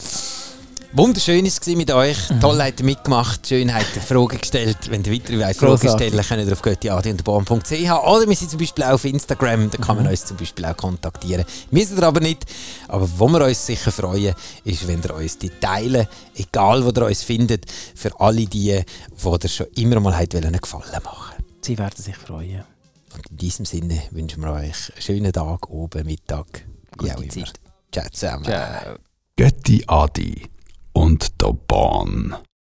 Wunderschön 0.95 1.43
war 1.43 1.51
es 1.51 1.65
mit 1.65 1.89
euch. 1.91 2.29
Mhm. 2.29 2.39
Toll 2.39 2.61
habt 2.61 2.79
ihr 2.79 2.85
mitgemacht. 2.85 3.47
Schön 3.47 3.73
habt 3.73 3.95
ihr 3.95 4.01
Fragen 4.03 4.37
gestellt. 4.39 4.77
Wenn 4.91 5.03
ihr 5.03 5.11
weitere 5.11 5.39
wollt 5.67 5.79
Fragen 5.81 5.97
stellen 5.97 6.21
könnt 6.21 6.47
ihr 6.47 6.53
auf 6.53 6.61
göttiadi.bahn.ch 6.61 7.71
oder 7.71 8.27
wir 8.29 8.35
sind 8.35 8.51
zum 8.51 8.59
Beispiel 8.59 8.83
auch 8.83 8.91
auf 8.91 9.05
Instagram. 9.05 9.71
Da 9.71 9.77
Mhm. 9.79 9.81
kann 9.81 9.95
man 9.97 10.07
uns 10.07 10.23
zum 10.25 10.37
Beispiel 10.37 10.65
auch 10.65 10.77
kontaktieren. 10.77 11.45
Müssen 11.71 11.97
ihr 11.97 12.03
aber 12.03 12.19
nicht. 12.19 12.45
Aber 12.87 13.09
wo 13.17 13.27
wir 13.27 13.43
uns 13.43 13.65
sicher 13.65 13.91
freuen, 13.91 14.35
ist, 14.65 14.87
wenn 14.87 15.01
ihr 15.01 15.15
uns 15.15 15.35
die 15.39 15.49
teilen. 15.49 16.05
Egal, 16.35 16.85
wo 16.85 16.89
ihr 16.89 17.07
uns 17.07 17.23
findet. 17.23 17.65
Für 17.95 18.19
alle 18.19 18.45
die, 18.45 18.47
die 18.49 18.69
ihr 18.69 19.49
schon 19.49 19.67
immer 19.75 19.99
mal 19.99 20.13
einen 20.13 20.61
Gefallen 20.61 20.91
machen 21.03 21.35
Sie 21.61 21.75
werden 21.75 21.97
sich 21.97 22.15
freuen. 22.17 22.65
und 23.15 23.29
in 23.31 23.37
diesem 23.37 23.65
Sinne 23.65 23.99
wünschen 24.11 24.43
wir 24.43 24.51
euch 24.53 24.61
einen 24.93 25.01
schönen 25.01 25.33
Tag, 25.33 25.69
oben, 25.71 26.05
Mittag, 26.05 26.65
wie 26.99 27.07
Gute 27.07 27.15
auch 27.17 27.21
immer. 27.21 27.29
Zeit. 27.31 27.53
Ciao 27.91 28.05
zusammen. 28.11 28.45
Ciao. 28.45 28.95
Götti 29.35 29.83
Adi 29.87 30.52
und 30.93 31.41
der 31.41 31.53
Bahn. 31.53 32.35